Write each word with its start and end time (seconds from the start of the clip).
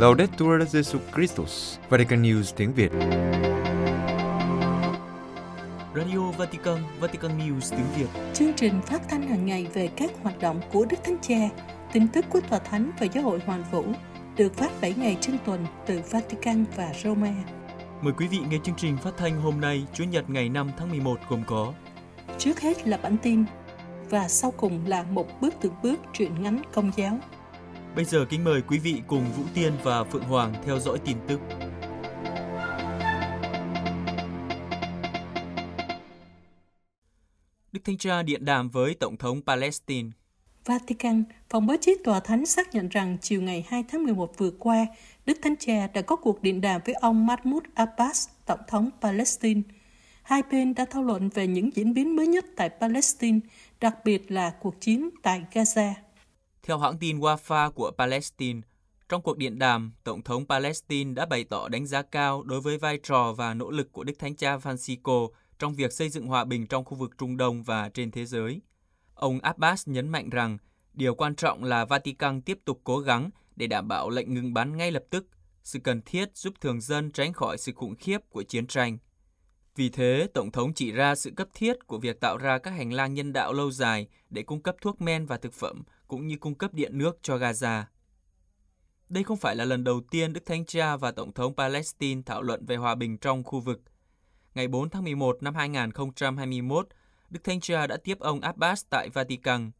Laudetur 0.00 0.62
Jesus 0.62 1.00
Christus, 1.14 1.78
Vatican 1.88 2.22
News 2.22 2.52
tiếng 2.56 2.72
Việt. 2.72 2.92
Radio 5.94 6.30
Vatican, 6.38 6.78
Vatican 7.00 7.38
News 7.38 7.70
tiếng 7.70 7.86
Việt. 7.96 8.20
Chương 8.34 8.52
trình 8.56 8.80
phát 8.86 9.02
thanh 9.08 9.22
hàng 9.22 9.46
ngày 9.46 9.66
về 9.74 9.88
các 9.96 10.10
hoạt 10.22 10.38
động 10.38 10.60
của 10.72 10.84
Đức 10.84 10.96
Thánh 11.04 11.16
Cha, 11.22 11.48
tin 11.92 12.08
tức 12.08 12.24
của 12.30 12.40
Tòa 12.50 12.58
Thánh 12.58 12.90
và 13.00 13.06
Giáo 13.14 13.24
hội 13.24 13.40
Hoàn 13.46 13.64
Vũ 13.70 13.84
được 14.36 14.54
phát 14.54 14.70
7 14.80 14.94
ngày 14.96 15.16
trên 15.20 15.36
tuần 15.46 15.66
từ 15.86 16.00
Vatican 16.10 16.64
và 16.76 16.92
Roma. 17.04 17.34
Mời 18.02 18.12
quý 18.18 18.28
vị 18.28 18.38
nghe 18.50 18.58
chương 18.64 18.76
trình 18.76 18.96
phát 18.96 19.12
thanh 19.16 19.40
hôm 19.40 19.60
nay, 19.60 19.86
Chủ 19.92 20.04
nhật 20.04 20.30
ngày 20.30 20.48
5 20.48 20.70
tháng 20.78 20.90
11 20.90 21.18
gồm 21.28 21.42
có 21.46 21.72
Trước 22.38 22.60
hết 22.60 22.88
là 22.88 22.98
bản 23.02 23.16
tin 23.22 23.44
và 24.10 24.28
sau 24.28 24.50
cùng 24.50 24.86
là 24.86 25.02
một 25.02 25.26
bước 25.40 25.54
từng 25.60 25.74
bước 25.82 26.00
truyện 26.12 26.42
ngắn 26.42 26.62
công 26.72 26.90
giáo. 26.96 27.18
Bây 27.96 28.04
giờ 28.04 28.26
kính 28.30 28.44
mời 28.44 28.62
quý 28.62 28.78
vị 28.78 29.02
cùng 29.06 29.24
Vũ 29.36 29.42
Tiên 29.54 29.72
và 29.82 30.04
Phượng 30.04 30.22
Hoàng 30.22 30.54
theo 30.64 30.78
dõi 30.78 30.98
tin 31.04 31.16
tức. 31.28 31.40
Đức 37.72 37.80
Thanh 37.84 37.98
Cha 37.98 38.22
điện 38.22 38.44
đàm 38.44 38.68
với 38.68 38.94
Tổng 38.94 39.16
thống 39.16 39.40
Palestine. 39.46 40.10
Vatican, 40.64 41.24
phòng 41.48 41.66
báo 41.66 41.76
chí 41.80 41.94
tòa 42.04 42.20
thánh 42.20 42.46
xác 42.46 42.74
nhận 42.74 42.88
rằng 42.88 43.18
chiều 43.20 43.42
ngày 43.42 43.64
2 43.68 43.84
tháng 43.88 44.04
11 44.04 44.38
vừa 44.38 44.50
qua, 44.50 44.86
Đức 45.26 45.38
Thánh 45.42 45.56
Cha 45.56 45.86
đã 45.94 46.02
có 46.02 46.16
cuộc 46.16 46.42
điện 46.42 46.60
đàm 46.60 46.80
với 46.84 46.94
ông 46.94 47.26
Mahmoud 47.26 47.62
Abbas, 47.74 48.28
Tổng 48.46 48.60
thống 48.68 48.90
Palestine. 49.00 49.60
Hai 50.22 50.42
bên 50.50 50.74
đã 50.74 50.84
thảo 50.84 51.02
luận 51.02 51.28
về 51.28 51.46
những 51.46 51.70
diễn 51.74 51.94
biến 51.94 52.16
mới 52.16 52.26
nhất 52.26 52.44
tại 52.56 52.70
Palestine, 52.80 53.38
đặc 53.80 53.96
biệt 54.04 54.30
là 54.30 54.50
cuộc 54.60 54.80
chiến 54.80 55.10
tại 55.22 55.42
Gaza. 55.52 55.92
Theo 56.62 56.78
hãng 56.78 56.98
tin 56.98 57.18
Wafa 57.18 57.70
của 57.70 57.90
Palestine, 57.98 58.60
trong 59.08 59.22
cuộc 59.22 59.38
điện 59.38 59.58
đàm, 59.58 59.92
Tổng 60.04 60.22
thống 60.22 60.46
Palestine 60.46 61.14
đã 61.14 61.26
bày 61.26 61.44
tỏ 61.44 61.68
đánh 61.68 61.86
giá 61.86 62.02
cao 62.02 62.42
đối 62.42 62.60
với 62.60 62.78
vai 62.78 62.98
trò 63.02 63.32
và 63.32 63.54
nỗ 63.54 63.70
lực 63.70 63.92
của 63.92 64.04
Đức 64.04 64.18
Thánh 64.18 64.36
Cha 64.36 64.56
Francisco 64.56 65.28
trong 65.58 65.74
việc 65.74 65.92
xây 65.92 66.08
dựng 66.08 66.26
hòa 66.26 66.44
bình 66.44 66.66
trong 66.66 66.84
khu 66.84 66.96
vực 66.96 67.10
Trung 67.18 67.36
Đông 67.36 67.62
và 67.62 67.88
trên 67.88 68.10
thế 68.10 68.26
giới. 68.26 68.60
Ông 69.14 69.40
Abbas 69.40 69.88
nhấn 69.88 70.08
mạnh 70.08 70.30
rằng 70.30 70.58
điều 70.92 71.14
quan 71.14 71.34
trọng 71.34 71.64
là 71.64 71.84
Vatican 71.84 72.42
tiếp 72.42 72.58
tục 72.64 72.80
cố 72.84 72.98
gắng 72.98 73.30
để 73.56 73.66
đảm 73.66 73.88
bảo 73.88 74.10
lệnh 74.10 74.34
ngừng 74.34 74.54
bắn 74.54 74.76
ngay 74.76 74.90
lập 74.90 75.04
tức, 75.10 75.26
sự 75.62 75.78
cần 75.78 76.02
thiết 76.02 76.36
giúp 76.36 76.54
thường 76.60 76.80
dân 76.80 77.10
tránh 77.10 77.32
khỏi 77.32 77.58
sự 77.58 77.72
khủng 77.72 77.94
khiếp 77.96 78.18
của 78.30 78.42
chiến 78.42 78.66
tranh. 78.66 78.98
Vì 79.76 79.88
thế, 79.88 80.26
Tổng 80.34 80.50
thống 80.50 80.74
chỉ 80.74 80.92
ra 80.92 81.14
sự 81.14 81.30
cấp 81.36 81.48
thiết 81.54 81.86
của 81.86 81.98
việc 81.98 82.20
tạo 82.20 82.36
ra 82.36 82.58
các 82.58 82.70
hành 82.70 82.92
lang 82.92 83.14
nhân 83.14 83.32
đạo 83.32 83.52
lâu 83.52 83.70
dài 83.70 84.06
để 84.30 84.42
cung 84.42 84.62
cấp 84.62 84.76
thuốc 84.80 85.00
men 85.00 85.26
và 85.26 85.36
thực 85.36 85.52
phẩm, 85.52 85.82
cũng 86.10 86.26
như 86.26 86.36
cung 86.36 86.54
cấp 86.54 86.74
điện 86.74 86.98
nước 86.98 87.18
cho 87.22 87.36
Gaza. 87.36 87.82
Đây 89.08 89.24
không 89.24 89.36
phải 89.36 89.56
là 89.56 89.64
lần 89.64 89.84
đầu 89.84 90.00
tiên 90.10 90.32
Đức 90.32 90.46
Thánh 90.46 90.64
Cha 90.64 90.96
và 90.96 91.10
Tổng 91.10 91.32
thống 91.32 91.54
Palestine 91.56 92.22
thảo 92.26 92.42
luận 92.42 92.66
về 92.66 92.76
hòa 92.76 92.94
bình 92.94 93.18
trong 93.18 93.44
khu 93.44 93.60
vực. 93.60 93.80
Ngày 94.54 94.68
4 94.68 94.90
tháng 94.90 95.04
11 95.04 95.42
năm 95.42 95.54
2021, 95.54 96.88
Đức 97.30 97.44
Thánh 97.44 97.60
Cha 97.60 97.86
đã 97.86 97.96
tiếp 98.04 98.18
ông 98.20 98.40
Abbas 98.40 98.84
tại 98.90 99.08
Vatican. 99.08 99.70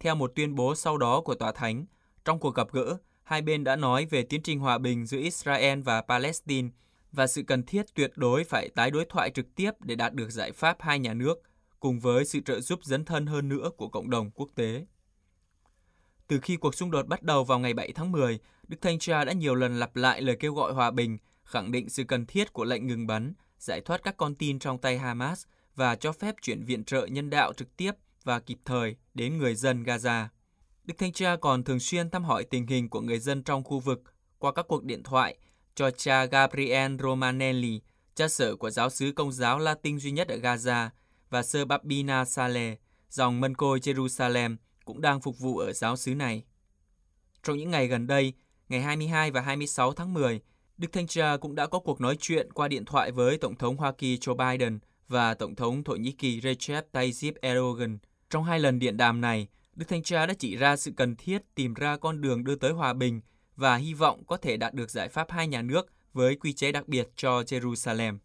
Theo 0.00 0.14
một 0.14 0.32
tuyên 0.34 0.54
bố 0.54 0.74
sau 0.74 0.98
đó 0.98 1.20
của 1.20 1.34
Tòa 1.34 1.52
Thánh, 1.52 1.86
trong 2.24 2.38
cuộc 2.40 2.54
gặp 2.54 2.66
gỡ, 2.72 2.96
hai 3.22 3.42
bên 3.42 3.64
đã 3.64 3.76
nói 3.76 4.06
về 4.06 4.22
tiến 4.22 4.42
trình 4.42 4.60
hòa 4.60 4.78
bình 4.78 5.06
giữa 5.06 5.18
Israel 5.18 5.80
và 5.80 6.02
Palestine 6.02 6.68
và 7.12 7.26
sự 7.26 7.42
cần 7.42 7.62
thiết 7.62 7.94
tuyệt 7.94 8.12
đối 8.16 8.44
phải 8.44 8.68
tái 8.68 8.90
đối 8.90 9.04
thoại 9.04 9.30
trực 9.30 9.46
tiếp 9.54 9.70
để 9.80 9.94
đạt 9.94 10.14
được 10.14 10.30
giải 10.30 10.52
pháp 10.52 10.76
hai 10.80 10.98
nhà 10.98 11.14
nước, 11.14 11.42
cùng 11.80 12.00
với 12.00 12.24
sự 12.24 12.40
trợ 12.40 12.60
giúp 12.60 12.84
dấn 12.84 13.04
thân 13.04 13.26
hơn 13.26 13.48
nữa 13.48 13.70
của 13.76 13.88
cộng 13.88 14.10
đồng 14.10 14.30
quốc 14.30 14.48
tế. 14.54 14.86
Từ 16.30 16.40
khi 16.40 16.56
cuộc 16.56 16.74
xung 16.74 16.90
đột 16.90 17.06
bắt 17.06 17.22
đầu 17.22 17.44
vào 17.44 17.58
ngày 17.58 17.74
7 17.74 17.92
tháng 17.92 18.12
10, 18.12 18.38
Đức 18.68 18.76
Thanh 18.80 18.98
Cha 18.98 19.24
đã 19.24 19.32
nhiều 19.32 19.54
lần 19.54 19.80
lặp 19.80 19.96
lại 19.96 20.22
lời 20.22 20.36
kêu 20.40 20.54
gọi 20.54 20.72
hòa 20.72 20.90
bình, 20.90 21.18
khẳng 21.44 21.72
định 21.72 21.88
sự 21.88 22.04
cần 22.04 22.26
thiết 22.26 22.52
của 22.52 22.64
lệnh 22.64 22.86
ngừng 22.86 23.06
bắn, 23.06 23.32
giải 23.58 23.80
thoát 23.80 24.02
các 24.02 24.16
con 24.16 24.34
tin 24.34 24.58
trong 24.58 24.78
tay 24.78 24.98
Hamas 24.98 25.44
và 25.76 25.96
cho 25.96 26.12
phép 26.12 26.34
chuyển 26.42 26.64
viện 26.64 26.84
trợ 26.84 27.06
nhân 27.06 27.30
đạo 27.30 27.52
trực 27.52 27.76
tiếp 27.76 27.92
và 28.24 28.40
kịp 28.40 28.58
thời 28.64 28.96
đến 29.14 29.38
người 29.38 29.54
dân 29.54 29.82
Gaza. 29.82 30.26
Đức 30.84 30.94
Thanh 30.98 31.12
Cha 31.12 31.36
còn 31.36 31.64
thường 31.64 31.80
xuyên 31.80 32.10
thăm 32.10 32.24
hỏi 32.24 32.44
tình 32.44 32.66
hình 32.66 32.88
của 32.88 33.00
người 33.00 33.18
dân 33.18 33.42
trong 33.42 33.64
khu 33.64 33.78
vực 33.78 34.02
qua 34.38 34.52
các 34.52 34.64
cuộc 34.68 34.84
điện 34.84 35.02
thoại 35.02 35.36
cho 35.74 35.90
cha 35.90 36.24
Gabriel 36.24 36.96
Romanelli, 37.02 37.80
cha 38.14 38.28
sở 38.28 38.56
của 38.56 38.70
giáo 38.70 38.90
sứ 38.90 39.12
công 39.12 39.32
giáo 39.32 39.58
Latin 39.58 39.98
duy 39.98 40.10
nhất 40.10 40.28
ở 40.28 40.36
Gaza, 40.36 40.88
và 41.30 41.42
sơ 41.42 41.64
Babina 41.64 42.24
Saleh, 42.24 42.78
dòng 43.08 43.40
mân 43.40 43.54
côi 43.54 43.78
Jerusalem, 43.78 44.56
cũng 44.90 45.00
đang 45.00 45.20
phục 45.20 45.38
vụ 45.38 45.58
ở 45.58 45.72
giáo 45.72 45.96
xứ 45.96 46.14
này. 46.14 46.42
Trong 47.42 47.56
những 47.56 47.70
ngày 47.70 47.86
gần 47.86 48.06
đây, 48.06 48.32
ngày 48.68 48.80
22 48.80 49.30
và 49.30 49.40
26 49.40 49.92
tháng 49.92 50.14
10, 50.14 50.40
Đức 50.78 50.92
Thanh 50.92 51.06
Cha 51.06 51.36
cũng 51.36 51.54
đã 51.54 51.66
có 51.66 51.78
cuộc 51.78 52.00
nói 52.00 52.16
chuyện 52.20 52.52
qua 52.52 52.68
điện 52.68 52.84
thoại 52.84 53.12
với 53.12 53.38
Tổng 53.38 53.54
thống 53.54 53.76
Hoa 53.76 53.92
Kỳ 53.92 54.16
Joe 54.16 54.34
Biden 54.34 54.78
và 55.08 55.34
Tổng 55.34 55.54
thống 55.54 55.84
Thổ 55.84 55.92
Nhĩ 55.92 56.12
Kỳ 56.12 56.40
Recep 56.40 56.92
Tayyip 56.92 57.34
Erdogan. 57.40 57.98
Trong 58.30 58.44
hai 58.44 58.60
lần 58.60 58.78
điện 58.78 58.96
đàm 58.96 59.20
này, 59.20 59.48
Đức 59.74 59.86
Thanh 59.88 60.02
Cha 60.02 60.26
đã 60.26 60.34
chỉ 60.38 60.56
ra 60.56 60.76
sự 60.76 60.92
cần 60.96 61.16
thiết 61.16 61.54
tìm 61.54 61.74
ra 61.74 61.96
con 61.96 62.20
đường 62.20 62.44
đưa 62.44 62.54
tới 62.54 62.72
hòa 62.72 62.92
bình 62.92 63.20
và 63.56 63.76
hy 63.76 63.94
vọng 63.94 64.24
có 64.26 64.36
thể 64.36 64.56
đạt 64.56 64.74
được 64.74 64.90
giải 64.90 65.08
pháp 65.08 65.30
hai 65.30 65.48
nhà 65.48 65.62
nước 65.62 65.86
với 66.12 66.36
quy 66.36 66.52
chế 66.52 66.72
đặc 66.72 66.88
biệt 66.88 67.08
cho 67.16 67.40
Jerusalem. 67.40 68.18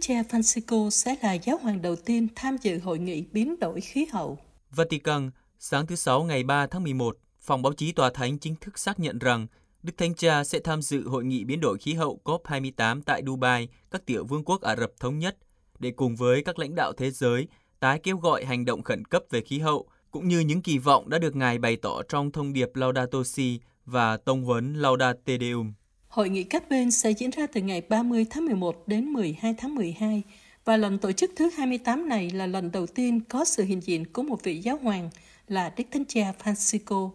Cha 0.00 0.22
Francisco 0.22 0.90
sẽ 0.90 1.16
là 1.22 1.32
giáo 1.32 1.58
hoàng 1.62 1.82
đầu 1.82 1.96
tiên 1.96 2.28
tham 2.36 2.56
dự 2.62 2.78
hội 2.78 2.98
nghị 2.98 3.24
biến 3.32 3.58
đổi 3.60 3.80
khí 3.80 4.06
hậu. 4.12 4.38
Vatican, 4.70 5.30
sáng 5.58 5.86
thứ 5.86 5.96
Sáu 5.96 6.24
ngày 6.24 6.42
3 6.42 6.66
tháng 6.66 6.82
11, 6.82 7.16
phòng 7.40 7.62
báo 7.62 7.72
chí 7.72 7.92
Tòa 7.92 8.10
Thánh 8.10 8.38
chính 8.38 8.56
thức 8.60 8.78
xác 8.78 9.00
nhận 9.00 9.18
rằng 9.18 9.46
Đức 9.82 9.92
Thánh 9.96 10.14
Cha 10.14 10.44
sẽ 10.44 10.58
tham 10.64 10.82
dự 10.82 11.08
hội 11.08 11.24
nghị 11.24 11.44
biến 11.44 11.60
đổi 11.60 11.78
khí 11.78 11.94
hậu 11.94 12.20
COP28 12.24 13.02
tại 13.02 13.22
Dubai, 13.26 13.68
các 13.90 14.06
tiểu 14.06 14.24
vương 14.24 14.44
quốc 14.44 14.62
Ả 14.62 14.76
Rập 14.76 14.90
Thống 15.00 15.18
Nhất, 15.18 15.36
để 15.78 15.90
cùng 15.90 16.16
với 16.16 16.42
các 16.42 16.58
lãnh 16.58 16.74
đạo 16.74 16.92
thế 16.92 17.10
giới 17.10 17.48
tái 17.80 17.98
kêu 18.02 18.16
gọi 18.16 18.44
hành 18.44 18.64
động 18.64 18.82
khẩn 18.82 19.04
cấp 19.04 19.22
về 19.30 19.40
khí 19.40 19.58
hậu, 19.58 19.88
cũng 20.10 20.28
như 20.28 20.40
những 20.40 20.62
kỳ 20.62 20.78
vọng 20.78 21.08
đã 21.08 21.18
được 21.18 21.36
Ngài 21.36 21.58
bày 21.58 21.76
tỏ 21.76 22.02
trong 22.08 22.32
thông 22.32 22.52
điệp 22.52 22.76
Laudato 22.76 23.24
Si 23.24 23.60
và 23.86 24.16
tông 24.16 24.44
huấn 24.44 24.74
Laudate 24.74 25.38
Deum. 25.38 25.72
Hội 26.08 26.28
nghị 26.28 26.44
các 26.44 26.68
bên 26.70 26.90
sẽ 26.90 27.10
diễn 27.10 27.30
ra 27.30 27.46
từ 27.46 27.60
ngày 27.60 27.82
30 27.88 28.26
tháng 28.30 28.44
11 28.44 28.88
đến 28.88 29.04
12 29.04 29.54
tháng 29.58 29.74
12 29.74 30.22
và 30.64 30.76
lần 30.76 30.98
tổ 30.98 31.12
chức 31.12 31.30
thứ 31.36 31.50
28 31.56 32.08
này 32.08 32.30
là 32.30 32.46
lần 32.46 32.72
đầu 32.72 32.86
tiên 32.86 33.20
có 33.28 33.44
sự 33.44 33.64
hiện 33.64 33.80
diện 33.82 34.04
của 34.12 34.22
một 34.22 34.42
vị 34.42 34.58
giáo 34.58 34.78
hoàng 34.82 35.10
là 35.48 35.72
Đức 35.76 35.84
Thánh 35.90 36.04
Cha 36.04 36.32
Francisco. 36.42 37.10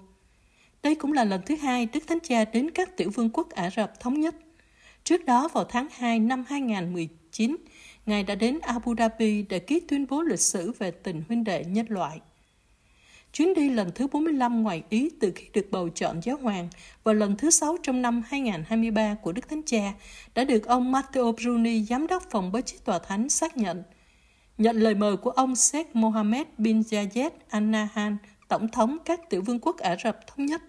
Đây 0.83 0.95
cũng 0.95 1.13
là 1.13 1.23
lần 1.23 1.41
thứ 1.45 1.55
hai 1.55 1.85
Đức 1.93 2.03
Thánh 2.07 2.19
Cha 2.19 2.45
đến 2.45 2.71
các 2.71 2.97
tiểu 2.97 3.09
vương 3.09 3.29
quốc 3.29 3.49
Ả 3.49 3.69
Rập 3.75 3.99
Thống 3.99 4.19
Nhất. 4.19 4.35
Trước 5.03 5.25
đó 5.25 5.49
vào 5.53 5.63
tháng 5.63 5.87
2 5.91 6.19
năm 6.19 6.45
2019, 6.47 7.55
Ngài 8.05 8.23
đã 8.23 8.35
đến 8.35 8.59
Abu 8.61 8.95
Dhabi 8.95 9.43
để 9.49 9.59
ký 9.59 9.79
tuyên 9.79 10.05
bố 10.09 10.21
lịch 10.21 10.39
sử 10.39 10.71
về 10.79 10.91
tình 10.91 11.21
huynh 11.27 11.43
đệ 11.43 11.63
nhân 11.63 11.85
loại. 11.89 12.19
Chuyến 13.33 13.53
đi 13.53 13.69
lần 13.69 13.91
thứ 13.95 14.07
45 14.07 14.63
ngoài 14.63 14.83
Ý 14.89 15.09
từ 15.19 15.31
khi 15.35 15.45
được 15.53 15.67
bầu 15.71 15.89
chọn 15.89 16.19
giáo 16.23 16.37
hoàng 16.37 16.69
và 17.03 17.13
lần 17.13 17.37
thứ 17.37 17.49
6 17.49 17.77
trong 17.83 18.01
năm 18.01 18.23
2023 18.27 19.15
của 19.21 19.31
Đức 19.31 19.49
Thánh 19.49 19.61
Cha 19.65 19.93
đã 20.35 20.43
được 20.43 20.67
ông 20.67 20.91
Matteo 20.91 21.31
Bruni, 21.31 21.83
giám 21.83 22.07
đốc 22.07 22.23
phòng 22.31 22.51
báo 22.51 22.61
chí 22.61 22.77
tòa 22.85 22.99
thánh 22.99 23.29
xác 23.29 23.57
nhận. 23.57 23.83
Nhận 24.57 24.75
lời 24.75 24.95
mời 24.95 25.17
của 25.17 25.29
ông 25.29 25.55
Sheikh 25.55 25.95
Mohammed 25.95 26.47
bin 26.57 26.81
Zayed 26.81 27.29
Al 27.49 27.63
Nahyan, 27.63 28.17
tổng 28.47 28.67
thống 28.67 28.97
các 29.05 29.29
tiểu 29.29 29.41
vương 29.41 29.59
quốc 29.59 29.77
Ả 29.77 29.95
Rập 30.03 30.27
thống 30.27 30.45
nhất, 30.45 30.61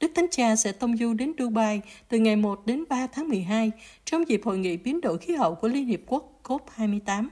Đức 0.00 0.12
Thánh 0.14 0.26
Cha 0.30 0.56
sẽ 0.56 0.72
tông 0.72 0.96
du 0.96 1.14
đến 1.14 1.32
Dubai 1.38 1.80
từ 2.08 2.18
ngày 2.18 2.36
1 2.36 2.66
đến 2.66 2.84
3 2.88 3.06
tháng 3.06 3.28
12 3.28 3.70
trong 4.04 4.28
dịp 4.28 4.40
hội 4.44 4.58
nghị 4.58 4.76
biến 4.76 5.00
đổi 5.00 5.18
khí 5.18 5.34
hậu 5.34 5.54
của 5.54 5.68
Liên 5.68 5.86
Hiệp 5.86 6.00
Quốc 6.06 6.40
COP28. 6.44 7.28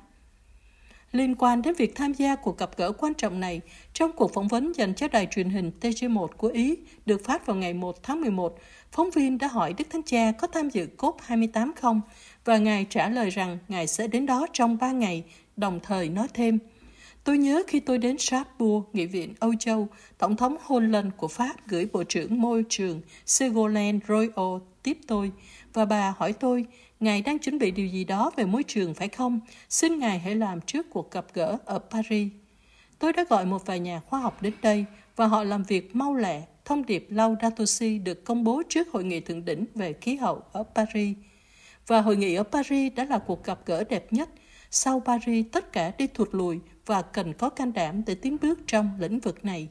Liên 1.17 1.35
quan 1.39 1.63
đến 1.63 1.75
việc 1.75 1.95
tham 1.95 2.13
gia 2.13 2.35
cuộc 2.35 2.59
gặp 2.59 2.71
gỡ 2.77 2.93
quan 2.93 3.15
trọng 3.15 3.41
này, 3.41 3.61
trong 3.93 4.13
cuộc 4.13 4.35
phỏng 4.35 4.49
vấn 4.49 4.73
dành 4.75 4.95
cho 4.95 5.09
đài 5.09 5.27
truyền 5.27 5.51
hình 5.51 5.71
TG1 5.81 6.27
của 6.27 6.49
Ý 6.49 6.77
được 7.07 7.25
phát 7.25 7.47
vào 7.47 7.57
ngày 7.57 7.75
1 7.75 8.03
tháng 8.03 8.21
11, 8.21 8.59
phóng 8.93 9.11
viên 9.11 9.39
đã 9.39 9.49
hỏi 9.49 9.75
Đức 9.79 9.91
Thánh 9.91 10.03
Cha 10.03 10.33
có 10.33 10.47
tham 10.47 10.69
dự 10.69 10.89
COP28 10.99 11.73
không? 11.77 12.01
Và 12.45 12.59
Ngài 12.59 12.87
trả 12.91 13.09
lời 13.09 13.31
rằng 13.31 13.59
Ngài 13.69 13.87
sẽ 13.87 14.07
đến 14.09 14.27
đó 14.27 14.47
trong 14.53 14.79
3 14.79 14.93
ngày, 14.93 15.25
đồng 15.57 15.81
thời 15.83 16.09
nói 16.09 16.29
thêm– 16.35 16.59
Tôi 17.27 17.39
nhớ 17.39 17.63
khi 17.67 17.81
tôi 17.81 17.99
đến 17.99 18.19
Strasbourg, 18.19 18.85
Nghị 18.93 19.07
viện 19.07 19.35
Âu 19.41 19.55
Châu, 19.59 19.89
Tổng 20.19 20.37
thống 20.37 20.57
Hollande 20.63 21.11
của 21.17 21.29
Pháp 21.29 21.55
gửi 21.67 21.89
Bộ 21.93 22.05
trưởng 22.05 22.41
Môi 22.41 22.65
trường 22.69 23.01
Ségolène 23.27 23.99
Royal 24.09 24.63
tiếp 24.83 24.99
tôi 25.07 25.33
và 25.73 25.85
bà 25.85 26.15
hỏi 26.19 26.33
tôi, 26.33 26.67
Ngài 27.01 27.23
đang 27.23 27.39
chuẩn 27.39 27.59
bị 27.59 27.71
điều 27.71 27.87
gì 27.87 28.05
đó 28.05 28.31
về 28.37 28.45
môi 28.45 28.63
trường 28.63 28.95
phải 28.95 29.09
không? 29.09 29.41
Xin 29.69 29.99
Ngài 29.99 30.19
hãy 30.19 30.35
làm 30.35 30.61
trước 30.61 30.87
cuộc 30.91 31.11
gặp 31.11 31.27
gỡ 31.35 31.59
ở 31.65 31.79
Paris. 31.79 32.33
Tôi 32.99 33.13
đã 33.13 33.25
gọi 33.29 33.47
một 33.47 33.67
vài 33.67 33.81
nhà 33.81 34.01
khoa 34.01 34.21
học 34.21 34.43
đến 34.43 34.53
đây 34.63 34.85
và 35.17 35.27
họ 35.27 35.45
làm 35.45 35.63
việc 35.63 35.97
mau 35.97 36.15
lẹ. 36.15 36.43
Thông 36.65 36.87
điệp 36.87 37.07
Laudato 37.11 37.65
Si 37.65 37.99
được 37.99 38.25
công 38.25 38.45
bố 38.45 38.63
trước 38.69 38.89
hội 38.93 39.05
nghị 39.05 39.21
thượng 39.21 39.45
đỉnh 39.45 39.65
về 39.75 39.93
khí 39.93 40.17
hậu 40.17 40.43
ở 40.53 40.63
Paris. 40.75 41.17
Và 41.87 42.01
hội 42.01 42.17
nghị 42.17 42.35
ở 42.35 42.43
Paris 42.43 42.93
đã 42.95 43.05
là 43.05 43.19
cuộc 43.19 43.45
gặp 43.45 43.59
gỡ 43.67 43.85
đẹp 43.85 44.13
nhất. 44.13 44.29
Sau 44.71 45.03
Paris, 45.07 45.47
tất 45.53 45.73
cả 45.73 45.93
đi 45.99 46.07
thụt 46.07 46.29
lùi 46.33 46.61
và 46.87 47.03
cần 47.03 47.33
có 47.33 47.49
can 47.49 47.73
đảm 47.73 48.03
để 48.07 48.15
tiến 48.15 48.37
bước 48.43 48.59
trong 48.67 48.91
lĩnh 48.99 49.21
vực 49.21 49.45
này. 49.45 49.69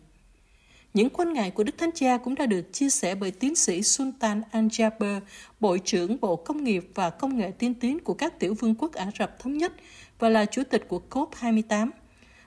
Những 0.94 1.10
quan 1.10 1.34
ngại 1.34 1.52
của 1.52 1.64
Đức 1.64 1.78
Thánh 1.78 1.92
Cha 1.96 2.18
cũng 2.18 2.36
đã 2.36 2.46
được 2.46 2.74
chia 2.74 2.90
sẻ 2.90 3.16
bởi 3.16 3.32
tiến 3.32 3.56
sĩ 3.56 3.84
Sultan 3.84 4.42
Al-Jaber, 4.52 5.20
Bộ 5.60 5.78
trưởng 5.78 6.18
Bộ 6.22 6.36
Công 6.36 6.64
nghiệp 6.64 6.90
và 6.94 7.10
Công 7.10 7.38
nghệ 7.38 7.52
tiên 7.52 7.74
tiến 7.74 8.00
của 8.00 8.14
các 8.14 8.40
tiểu 8.40 8.54
vương 8.54 8.76
quốc 8.76 8.94
Ả 8.94 9.12
Rập 9.20 9.40
Thống 9.40 9.58
Nhất 9.58 9.74
và 10.20 10.30
là 10.30 10.46
chủ 10.46 10.64
tịch 10.70 10.86
của 10.88 11.02
COP28. 11.10 11.90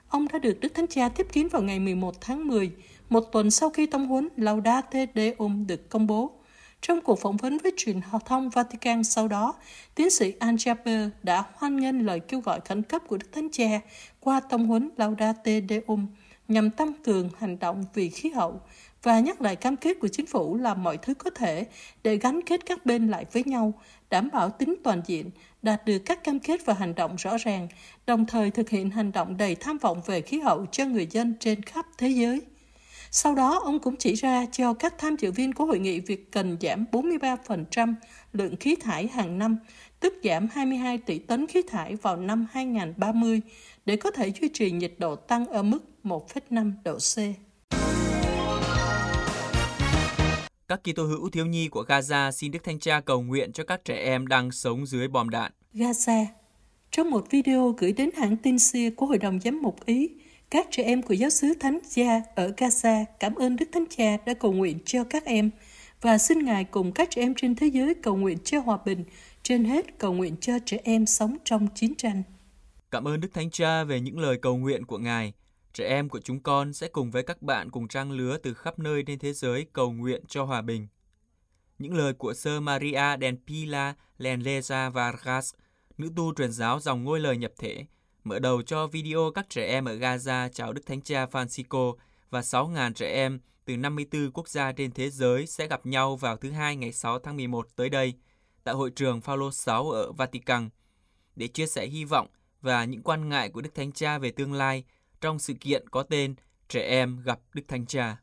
Ông 0.09 0.27
đã 0.33 0.39
được 0.39 0.59
Đức 0.59 0.73
Thánh 0.73 0.87
Cha 0.87 1.09
tiếp 1.09 1.27
kiến 1.31 1.49
vào 1.49 1.61
ngày 1.61 1.79
11 1.79 2.21
tháng 2.21 2.47
10, 2.47 2.71
một 3.09 3.21
tuần 3.31 3.51
sau 3.51 3.69
khi 3.69 3.85
tông 3.85 4.07
huấn 4.07 4.29
Laudate 4.37 5.05
Deum 5.15 5.67
được 5.67 5.89
công 5.89 6.07
bố. 6.07 6.38
Trong 6.81 7.01
cuộc 7.01 7.19
phỏng 7.19 7.37
vấn 7.37 7.57
với 7.57 7.71
truyền 7.77 7.99
thông 8.25 8.49
Vatican 8.49 9.03
sau 9.03 9.27
đó, 9.27 9.55
tiến 9.95 10.09
sĩ 10.09 10.33
Al-Jaber 10.39 11.09
đã 11.23 11.43
hoan 11.53 11.79
nghênh 11.79 12.05
lời 12.05 12.19
kêu 12.19 12.39
gọi 12.39 12.59
khẩn 12.65 12.83
cấp 12.83 13.01
của 13.07 13.17
Đức 13.17 13.27
Thánh 13.31 13.49
Cha 13.51 13.79
qua 14.19 14.39
tông 14.39 14.67
huấn 14.67 14.89
Laudate 14.97 15.61
Deum 15.69 16.07
nhằm 16.47 16.69
tăng 16.69 16.93
cường 17.03 17.29
hành 17.39 17.59
động 17.59 17.85
vì 17.93 18.09
khí 18.09 18.29
hậu 18.29 18.61
và 19.03 19.19
nhắc 19.19 19.41
lại 19.41 19.55
cam 19.55 19.75
kết 19.75 19.99
của 19.99 20.07
chính 20.07 20.25
phủ 20.25 20.57
làm 20.57 20.83
mọi 20.83 20.97
thứ 20.97 21.13
có 21.13 21.29
thể 21.29 21.65
để 22.03 22.15
gắn 22.15 22.41
kết 22.41 22.65
các 22.65 22.85
bên 22.85 23.07
lại 23.07 23.25
với 23.31 23.43
nhau, 23.43 23.73
đảm 24.09 24.29
bảo 24.33 24.49
tính 24.49 24.75
toàn 24.83 25.01
diện, 25.05 25.31
đạt 25.61 25.85
được 25.85 25.99
các 25.99 26.23
cam 26.23 26.39
kết 26.39 26.65
và 26.65 26.73
hành 26.73 26.95
động 26.95 27.15
rõ 27.15 27.37
ràng, 27.37 27.67
đồng 28.05 28.25
thời 28.25 28.51
thực 28.51 28.69
hiện 28.69 28.89
hành 28.89 29.11
động 29.11 29.37
đầy 29.37 29.55
tham 29.55 29.77
vọng 29.77 30.01
về 30.05 30.21
khí 30.21 30.39
hậu 30.39 30.65
cho 30.71 30.85
người 30.85 31.07
dân 31.11 31.33
trên 31.39 31.63
khắp 31.63 31.85
thế 31.97 32.09
giới. 32.09 32.41
Sau 33.11 33.35
đó, 33.35 33.59
ông 33.63 33.79
cũng 33.79 33.95
chỉ 33.95 34.13
ra 34.13 34.45
cho 34.51 34.73
các 34.73 34.97
tham 34.97 35.15
dự 35.15 35.31
viên 35.31 35.53
của 35.53 35.65
hội 35.65 35.79
nghị 35.79 35.99
việc 35.99 36.31
cần 36.31 36.57
giảm 36.61 36.85
43% 36.91 37.93
lượng 38.33 38.55
khí 38.55 38.75
thải 38.75 39.07
hàng 39.07 39.37
năm, 39.37 39.57
tức 39.99 40.13
giảm 40.23 40.47
22 40.51 40.97
tỷ 40.97 41.19
tấn 41.19 41.47
khí 41.47 41.61
thải 41.67 41.95
vào 41.95 42.17
năm 42.17 42.47
2030, 42.51 43.41
để 43.85 43.95
có 43.95 44.11
thể 44.11 44.31
duy 44.41 44.49
trì 44.53 44.71
nhiệt 44.71 44.93
độ 44.97 45.15
tăng 45.15 45.47
ở 45.47 45.63
mức 45.63 45.79
1,5 46.03 46.71
độ 46.83 46.97
C. 46.97 47.17
Các 50.67 50.81
Kitô 50.83 51.03
hữu 51.03 51.29
thiếu 51.29 51.45
nhi 51.45 51.67
của 51.67 51.83
Gaza 51.87 52.31
xin 52.31 52.51
Đức 52.51 52.63
Thánh 52.63 52.79
Cha 52.79 53.01
cầu 53.01 53.21
nguyện 53.21 53.51
cho 53.51 53.63
các 53.63 53.85
trẻ 53.85 53.95
em 53.95 54.27
đang 54.27 54.51
sống 54.51 54.85
dưới 54.85 55.07
bom 55.07 55.29
đạn. 55.29 55.51
Gaza 55.73 56.25
Trong 56.91 57.11
một 57.11 57.31
video 57.31 57.75
gửi 57.77 57.93
đến 57.93 58.09
hãng 58.17 58.37
tin 58.37 58.59
SIA 58.59 58.89
của 58.95 59.05
Hội 59.05 59.17
đồng 59.17 59.39
Giám 59.39 59.61
mục 59.61 59.85
Ý, 59.85 60.09
các 60.49 60.67
trẻ 60.71 60.83
em 60.83 61.01
của 61.01 61.13
giáo 61.13 61.29
sứ 61.29 61.53
Thánh 61.59 61.79
cha 61.95 62.21
ở 62.35 62.51
Gaza 62.57 63.05
cảm 63.19 63.35
ơn 63.35 63.55
Đức 63.55 63.65
Thánh 63.71 63.85
Cha 63.89 64.17
đã 64.25 64.33
cầu 64.33 64.51
nguyện 64.51 64.79
cho 64.85 65.03
các 65.03 65.25
em 65.25 65.49
và 66.01 66.17
xin 66.17 66.45
Ngài 66.45 66.63
cùng 66.63 66.91
các 66.91 67.07
trẻ 67.11 67.21
em 67.21 67.33
trên 67.35 67.55
thế 67.55 67.67
giới 67.67 67.93
cầu 67.93 68.15
nguyện 68.15 68.37
cho 68.43 68.59
hòa 68.59 68.77
bình, 68.85 69.03
trên 69.43 69.65
hết 69.65 69.99
cầu 69.99 70.13
nguyện 70.13 70.35
cho 70.41 70.53
trẻ 70.65 70.77
em 70.83 71.05
sống 71.05 71.37
trong 71.45 71.67
chiến 71.75 71.95
tranh. 71.95 72.23
Cảm 72.91 73.07
ơn 73.07 73.21
Đức 73.21 73.33
Thánh 73.33 73.49
Cha 73.51 73.83
về 73.83 73.99
những 73.99 74.19
lời 74.19 74.37
cầu 74.37 74.57
nguyện 74.57 74.85
của 74.85 74.97
Ngài. 74.97 75.33
Trẻ 75.73 75.87
em 75.87 76.09
của 76.09 76.19
chúng 76.19 76.39
con 76.39 76.73
sẽ 76.73 76.87
cùng 76.87 77.11
với 77.11 77.23
các 77.23 77.41
bạn 77.41 77.71
cùng 77.71 77.87
trang 77.87 78.11
lứa 78.11 78.37
từ 78.37 78.53
khắp 78.53 78.79
nơi 78.79 79.03
trên 79.07 79.19
thế 79.19 79.33
giới 79.33 79.65
cầu 79.73 79.91
nguyện 79.91 80.23
cho 80.27 80.43
hòa 80.43 80.61
bình. 80.61 80.87
Những 81.79 81.93
lời 81.93 82.13
của 82.13 82.33
Sơ 82.33 82.59
Maria 82.59 83.17
del 83.21 83.35
Pila 83.47 83.93
Lenleza 84.17 84.91
Vargas, 84.91 85.53
nữ 85.97 86.11
tu 86.15 86.33
truyền 86.33 86.51
giáo 86.51 86.79
dòng 86.79 87.03
ngôi 87.03 87.19
lời 87.19 87.37
nhập 87.37 87.51
thể, 87.57 87.85
mở 88.23 88.39
đầu 88.39 88.61
cho 88.61 88.87
video 88.87 89.31
các 89.35 89.49
trẻ 89.49 89.65
em 89.65 89.85
ở 89.85 89.95
Gaza 89.95 90.49
chào 90.49 90.73
Đức 90.73 90.85
Thánh 90.85 91.01
Cha 91.01 91.25
Francisco 91.25 91.95
và 92.29 92.41
6.000 92.41 92.93
trẻ 92.93 93.13
em 93.13 93.39
từ 93.65 93.77
54 93.77 94.31
quốc 94.31 94.49
gia 94.49 94.71
trên 94.71 94.91
thế 94.91 95.09
giới 95.09 95.47
sẽ 95.47 95.67
gặp 95.67 95.85
nhau 95.85 96.15
vào 96.15 96.37
thứ 96.37 96.51
Hai 96.51 96.75
ngày 96.75 96.93
6 96.93 97.19
tháng 97.19 97.35
11 97.35 97.67
tới 97.75 97.89
đây 97.89 98.13
tại 98.63 98.75
hội 98.75 98.89
trường 98.89 99.21
Phaolô 99.21 99.51
6 99.51 99.91
ở 99.91 100.11
Vatican 100.11 100.69
để 101.35 101.47
chia 101.47 101.67
sẻ 101.67 101.87
hy 101.87 102.05
vọng 102.05 102.27
và 102.61 102.85
những 102.85 103.03
quan 103.03 103.29
ngại 103.29 103.49
của 103.49 103.61
Đức 103.61 103.75
Thánh 103.75 103.91
Cha 103.91 104.17
về 104.17 104.31
tương 104.31 104.53
lai 104.53 104.83
trong 105.21 105.39
sự 105.39 105.53
kiện 105.53 105.89
có 105.89 106.03
tên 106.03 106.35
Trẻ 106.69 106.81
em 106.81 107.21
gặp 107.23 107.39
Đức 107.53 107.63
Thánh 107.67 107.85
Cha. 107.85 108.17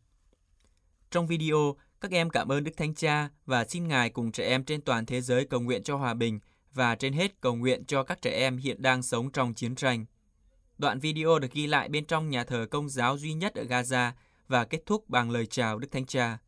Trong 1.10 1.26
video, 1.26 1.76
các 2.00 2.10
em 2.10 2.30
cảm 2.30 2.52
ơn 2.52 2.64
Đức 2.64 2.76
Thánh 2.76 2.94
Cha 2.94 3.28
và 3.46 3.64
xin 3.64 3.88
Ngài 3.88 4.10
cùng 4.10 4.32
trẻ 4.32 4.46
em 4.46 4.64
trên 4.64 4.80
toàn 4.80 5.06
thế 5.06 5.20
giới 5.20 5.44
cầu 5.44 5.60
nguyện 5.60 5.82
cho 5.82 5.96
hòa 5.96 6.14
bình 6.14 6.40
và 6.76 6.94
trên 6.94 7.12
hết 7.12 7.40
cầu 7.40 7.54
nguyện 7.54 7.84
cho 7.84 8.02
các 8.02 8.22
trẻ 8.22 8.30
em 8.30 8.56
hiện 8.56 8.82
đang 8.82 9.02
sống 9.02 9.30
trong 9.30 9.54
chiến 9.54 9.74
tranh. 9.74 10.04
Đoạn 10.78 11.00
video 11.00 11.38
được 11.38 11.52
ghi 11.52 11.66
lại 11.66 11.88
bên 11.88 12.04
trong 12.04 12.30
nhà 12.30 12.44
thờ 12.44 12.66
công 12.70 12.88
giáo 12.88 13.18
duy 13.18 13.32
nhất 13.32 13.54
ở 13.54 13.64
Gaza 13.64 14.12
và 14.48 14.64
kết 14.64 14.86
thúc 14.86 15.08
bằng 15.08 15.30
lời 15.30 15.46
chào 15.46 15.78
Đức 15.78 15.88
Thánh 15.90 16.06
Cha. 16.06 16.38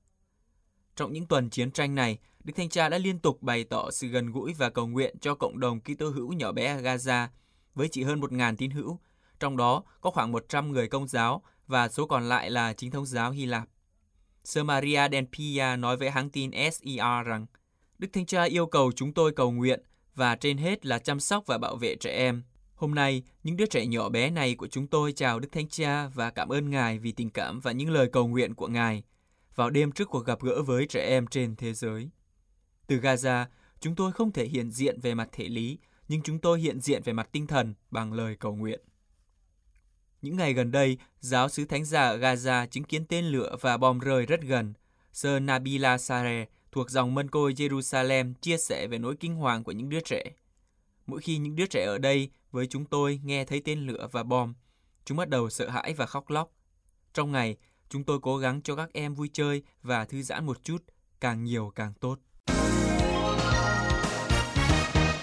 Trong 0.97 1.13
những 1.13 1.27
tuần 1.27 1.51
chiến 1.51 1.71
tranh 1.71 1.95
này, 1.95 2.19
Đức 2.45 2.53
Thánh 2.57 2.69
Cha 2.69 2.89
đã 2.89 2.99
liên 2.99 3.19
tục 3.19 3.43
bày 3.43 3.65
tỏ 3.65 3.91
sự 3.91 4.09
gần 4.09 4.33
gũi 4.33 4.53
và 4.53 4.71
cầu 4.71 4.87
nguyện 4.87 5.17
cho 5.21 5.35
cộng 5.35 5.61
đồng 5.61 5.81
Kitô 5.81 6.09
hữu 6.11 6.33
nhỏ 6.33 6.53
bé 6.53 6.67
ở 6.67 6.81
Gaza 6.81 7.27
với 7.75 7.89
chỉ 7.89 8.03
hơn 8.03 8.21
1.000 8.21 8.57
tín 8.57 8.71
hữu, 8.71 8.99
trong 9.41 9.57
đó 9.57 9.83
có 10.01 10.11
khoảng 10.11 10.33
100 10.33 10.73
người 10.73 10.89
công 10.89 11.09
giáo 11.09 11.43
và 11.67 11.89
số 11.89 12.07
còn 12.07 12.29
lại 12.29 12.51
là 12.51 12.73
chính 12.73 12.91
thống 12.91 13.07
giáo 13.07 13.31
Hy 13.31 13.47
Lạp. 13.47 13.69
Sơ 14.45 14.65
Maria 14.65 15.09
Del 15.13 15.25
Pia 15.39 15.77
nói 15.79 15.97
với 15.97 16.11
hãng 16.11 16.31
tin 16.31 16.51
SER 16.53 17.27
rằng 17.27 17.47
Đức 17.99 18.09
Thánh 18.13 18.27
Cha 18.27 18.43
yêu 18.43 18.67
cầu 18.67 18.93
chúng 18.93 19.13
tôi 19.13 19.33
cầu 19.33 19.51
nguyện 19.51 19.83
và 20.19 20.37
trên 20.37 20.59
hết 20.59 20.87
là 20.87 20.99
chăm 20.99 21.21
sóc 21.21 21.47
và 21.47 21.59
bảo 21.59 21.77
vệ 21.77 21.97
trẻ 21.97 22.11
em. 22.11 22.43
Hôm 22.75 22.95
nay, 22.95 23.23
những 23.43 23.57
đứa 23.57 23.67
trẻ 23.67 23.87
nhỏ 23.87 24.09
bé 24.09 24.31
này 24.31 24.55
của 24.55 24.69
chúng 24.69 24.87
tôi 24.87 25.13
chào 25.13 25.41
Đức 25.41 25.49
Thánh 25.53 25.69
Cha 25.69 26.09
và 26.15 26.31
cảm 26.31 26.49
ơn 26.49 26.71
Ngài 26.71 26.99
vì 26.99 27.13
tình 27.13 27.31
cảm 27.31 27.61
và 27.61 27.73
những 27.73 27.91
lời 27.91 28.09
cầu 28.13 28.29
nguyện 28.29 28.55
của 28.55 28.67
Ngài 28.67 29.03
vào 29.55 29.71
đêm 29.71 29.93
trước 29.93 30.09
cuộc 30.09 30.27
gặp 30.27 30.43
gỡ 30.43 30.63
với 30.63 30.87
trẻ 30.87 31.07
em 31.09 31.27
trên 31.27 31.57
thế 31.57 31.75
giới. 31.75 32.11
Từ 32.87 33.01
Gaza, 33.01 33.45
chúng 33.81 33.95
tôi 33.95 34.13
không 34.13 34.33
thể 34.33 34.47
hiện 34.47 34.71
diện 34.71 35.01
về 35.01 35.15
mặt 35.15 35.29
thể 35.33 35.49
lý, 35.49 35.79
nhưng 36.09 36.23
chúng 36.23 36.39
tôi 36.39 36.61
hiện 36.61 36.81
diện 36.81 37.03
về 37.03 37.13
mặt 37.13 37.29
tinh 37.33 37.47
thần 37.47 37.75
bằng 37.91 38.13
lời 38.13 38.37
cầu 38.37 38.57
nguyện. 38.57 38.81
Những 40.23 40.37
ngày 40.37 40.53
gần 40.53 40.71
đây, 40.71 40.99
giáo 41.21 41.49
sứ 41.49 41.65
thánh 41.65 41.85
Giả 41.85 42.03
ở 42.03 42.19
Gaza 42.19 42.67
chứng 42.67 42.85
kiến 42.85 43.05
tên 43.05 43.25
lửa 43.25 43.57
và 43.61 43.77
bom 43.77 43.99
rơi 43.99 44.27
rất 44.27 44.41
gần. 44.43 44.73
Sơ 45.13 45.41
Nabila 45.41 45.99
Sareh 45.99 46.49
thuộc 46.73 46.91
dòng 46.91 47.15
mân 47.15 47.31
côi 47.31 47.53
Jerusalem 47.53 48.35
chia 48.41 48.57
sẻ 48.57 48.87
về 48.87 48.99
nỗi 48.99 49.17
kinh 49.21 49.35
hoàng 49.35 49.65
của 49.65 49.73
những 49.73 49.89
đứa 49.89 50.01
trẻ. 50.01 50.25
Mỗi 51.07 51.21
khi 51.21 51.39
những 51.39 51.57
đứa 51.57 51.67
trẻ 51.67 51.85
ở 51.85 51.99
đây 51.99 52.31
với 52.51 52.67
chúng 52.67 52.85
tôi 52.85 53.21
nghe 53.25 53.45
thấy 53.45 53.61
tên 53.65 53.87
lửa 53.87 54.09
và 54.13 54.23
bom, 54.23 54.55
chúng 55.05 55.17
bắt 55.17 55.29
đầu 55.29 55.51
sợ 55.51 55.69
hãi 55.69 55.95
và 55.95 56.07
khóc 56.07 56.31
lóc. 56.31 56.53
Trong 57.15 57.33
ngày, 57.33 57.57
chúng 57.89 58.05
tôi 58.05 58.19
cố 58.23 58.37
gắng 58.37 58.61
cho 58.63 58.77
các 58.77 58.93
em 58.93 59.15
vui 59.15 59.31
chơi 59.33 59.63
và 59.83 60.05
thư 60.05 60.23
giãn 60.23 60.47
một 60.47 60.65
chút, 60.65 60.85
càng 61.21 61.45
nhiều 61.45 61.73
càng 61.75 61.93
tốt. 62.01 62.19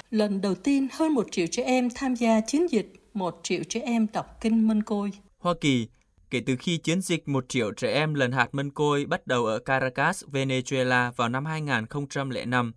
Lần 0.09 0.41
đầu 0.41 0.55
tiên 0.55 0.87
hơn 0.91 1.13
một 1.13 1.27
triệu 1.31 1.47
trẻ 1.51 1.63
em 1.63 1.89
tham 1.95 2.15
gia 2.15 2.41
chiến 2.41 2.67
dịch, 2.71 3.09
một 3.13 3.39
triệu 3.43 3.63
trẻ 3.69 3.79
em 3.79 4.07
đọc 4.13 4.37
kinh 4.41 4.67
Mân 4.67 4.83
Côi. 4.83 5.11
Hoa 5.37 5.53
Kỳ, 5.61 5.87
kể 6.29 6.41
từ 6.45 6.55
khi 6.59 6.77
chiến 6.77 7.01
dịch 7.01 7.27
một 7.27 7.45
triệu 7.49 7.71
trẻ 7.71 7.93
em 7.93 8.13
lần 8.13 8.31
hạt 8.31 8.49
mân 8.51 8.71
côi 8.71 9.05
bắt 9.05 9.27
đầu 9.27 9.45
ở 9.45 9.59
Caracas, 9.59 10.23
Venezuela 10.31 11.11
vào 11.11 11.29
năm 11.29 11.45
2005. 11.45 12.73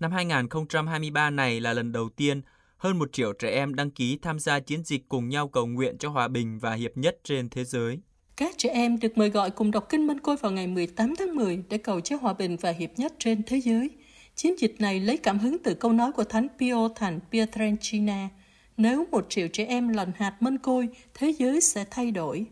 Năm 0.00 0.12
2023 0.12 1.30
này 1.30 1.60
là 1.60 1.72
lần 1.72 1.92
đầu 1.92 2.08
tiên 2.16 2.42
hơn 2.76 2.98
một 2.98 3.12
triệu 3.12 3.32
trẻ 3.32 3.50
em 3.50 3.74
đăng 3.74 3.90
ký 3.90 4.18
tham 4.22 4.38
gia 4.38 4.60
chiến 4.60 4.84
dịch 4.84 5.08
cùng 5.08 5.28
nhau 5.28 5.48
cầu 5.48 5.66
nguyện 5.66 5.98
cho 5.98 6.08
hòa 6.08 6.28
bình 6.28 6.58
và 6.58 6.74
hiệp 6.74 6.96
nhất 6.96 7.18
trên 7.24 7.48
thế 7.48 7.64
giới. 7.64 7.98
Các 8.36 8.54
trẻ 8.58 8.68
em 8.68 8.98
được 8.98 9.18
mời 9.18 9.30
gọi 9.30 9.50
cùng 9.50 9.70
đọc 9.70 9.86
kinh 9.88 10.06
Mân 10.06 10.20
Côi 10.20 10.36
vào 10.36 10.52
ngày 10.52 10.66
18 10.66 11.14
tháng 11.18 11.34
10 11.34 11.62
để 11.68 11.78
cầu 11.78 12.00
cho 12.00 12.16
hòa 12.16 12.32
bình 12.32 12.56
và 12.56 12.70
hiệp 12.70 12.90
nhất 12.96 13.12
trên 13.18 13.42
thế 13.46 13.60
giới. 13.60 13.90
Chiến 14.34 14.58
dịch 14.58 14.74
này 14.78 15.00
lấy 15.00 15.16
cảm 15.16 15.38
hứng 15.38 15.56
từ 15.64 15.74
câu 15.74 15.92
nói 15.92 16.12
của 16.12 16.24
Thánh 16.24 16.48
Pio 16.58 16.88
thành 16.94 17.20
Pietrangina, 17.32 18.28
nếu 18.76 19.06
một 19.10 19.26
triệu 19.28 19.48
trẻ 19.52 19.64
em 19.64 19.88
lần 19.88 20.12
hạt 20.16 20.36
mân 20.40 20.58
côi, 20.58 20.88
thế 21.14 21.34
giới 21.38 21.60
sẽ 21.60 21.84
thay 21.90 22.10
đổi. 22.10 22.46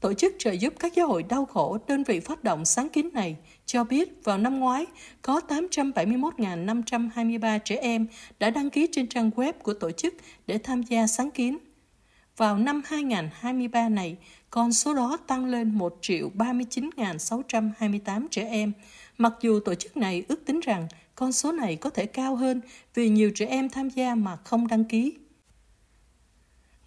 Tổ 0.00 0.14
chức 0.14 0.34
trợ 0.38 0.52
giúp 0.52 0.74
các 0.78 0.94
giáo 0.94 1.06
hội 1.06 1.22
đau 1.22 1.44
khổ 1.44 1.78
đơn 1.88 2.04
vị 2.04 2.20
phát 2.20 2.44
động 2.44 2.64
sáng 2.64 2.88
kiến 2.88 3.10
này 3.12 3.36
cho 3.66 3.84
biết 3.84 4.24
vào 4.24 4.38
năm 4.38 4.60
ngoái 4.60 4.86
có 5.22 5.40
871.523 5.48 7.58
trẻ 7.64 7.76
em 7.76 8.06
đã 8.38 8.50
đăng 8.50 8.70
ký 8.70 8.88
trên 8.92 9.06
trang 9.06 9.30
web 9.30 9.52
của 9.62 9.74
tổ 9.74 9.90
chức 9.90 10.14
để 10.46 10.58
tham 10.58 10.82
gia 10.82 11.06
sáng 11.06 11.30
kiến. 11.30 11.58
Vào 12.36 12.58
năm 12.58 12.82
2023 12.84 13.88
này, 13.88 14.16
con 14.50 14.72
số 14.72 14.94
đó 14.94 15.18
tăng 15.26 15.46
lên 15.46 15.74
1 15.74 15.98
triệu 16.00 16.30
39.628 16.34 18.26
trẻ 18.30 18.48
em, 18.50 18.72
mặc 19.18 19.32
dù 19.40 19.60
tổ 19.60 19.74
chức 19.74 19.96
này 19.96 20.24
ước 20.28 20.46
tính 20.46 20.60
rằng 20.60 20.88
con 21.14 21.32
số 21.32 21.52
này 21.52 21.76
có 21.76 21.90
thể 21.90 22.06
cao 22.06 22.36
hơn 22.36 22.60
vì 22.94 23.08
nhiều 23.08 23.30
trẻ 23.34 23.46
em 23.46 23.68
tham 23.68 23.88
gia 23.88 24.14
mà 24.14 24.36
không 24.36 24.66
đăng 24.66 24.84
ký. 24.84 25.12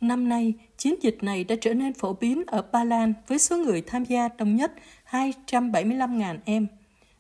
Năm 0.02 0.30
nay, 0.30 0.54
chiến 0.78 0.96
dịch 1.02 1.18
này 1.22 1.44
đã 1.44 1.56
trở 1.62 1.74
nên 1.74 1.94
phổ 1.94 2.14
biến 2.14 2.44
ở 2.48 2.62
Ba 2.62 2.84
Lan 2.84 3.14
với 3.28 3.40
số 3.40 3.58
người 3.58 3.82
tham 3.82 4.06
gia 4.06 4.28
đông 4.38 4.56
nhất 4.56 4.72
275.000 5.12 6.38
em. 6.46 6.68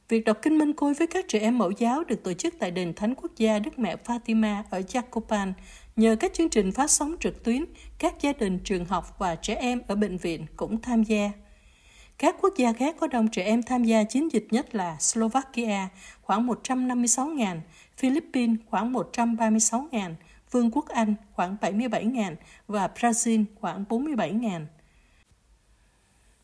Việc 0.10 0.26
đọc 0.26 0.38
kinh 0.42 0.58
Minh 0.58 0.74
Côi 0.74 0.94
với 0.94 1.08
các 1.08 1.26
trẻ 1.28 1.40
em 1.40 1.58
mẫu 1.58 1.72
giáo 1.72 2.04
được 2.04 2.24
tổ 2.24 2.34
chức 2.34 2.54
tại 2.60 2.72
đền 2.72 2.94
Thánh 2.94 3.16
Quốc 3.16 3.32
gia 3.38 3.60
Đức 3.60 3.80
Mẹ 3.80 3.96
Fatima 4.06 4.64
ở 4.70 4.80
Jacopan 4.80 5.54
nhờ 5.96 6.16
các 6.20 6.34
chương 6.34 6.50
trình 6.50 6.72
phát 6.72 6.92
sóng 6.92 7.16
trực 7.20 7.44
tuyến, 7.44 7.66
các 8.00 8.22
gia 8.22 8.34
đình, 8.34 8.60
trường 8.64 8.86
học 8.86 9.20
và 9.20 9.36
trẻ 9.36 9.56
em 9.56 9.82
ở 9.88 9.96
bệnh 9.96 10.18
viện 10.18 10.46
cũng 10.56 10.82
tham 10.82 11.04
gia. 11.04 11.32
Các 12.18 12.36
quốc 12.42 12.54
gia 12.58 12.74
khác 12.74 12.96
có 13.00 13.08
đông 13.08 13.28
trẻ 13.28 13.44
em 13.44 13.64
tham 13.64 13.84
gia 13.84 14.04
chiến 14.04 14.32
dịch 14.32 14.48
nhất 14.52 14.76
là 14.76 14.98
Slovakia 15.00 15.88
khoảng 16.22 16.48
156.000, 16.48 17.58
Philippines 17.98 18.58
khoảng 18.70 18.94
136.000, 18.94 20.14
Vương 20.52 20.72
quốc 20.72 20.88
Anh 20.88 21.16
khoảng 21.34 21.56
77.000 21.62 22.36
và 22.68 22.90
Brazil 22.96 23.46
khoảng 23.56 23.86
47.000. 23.90 24.66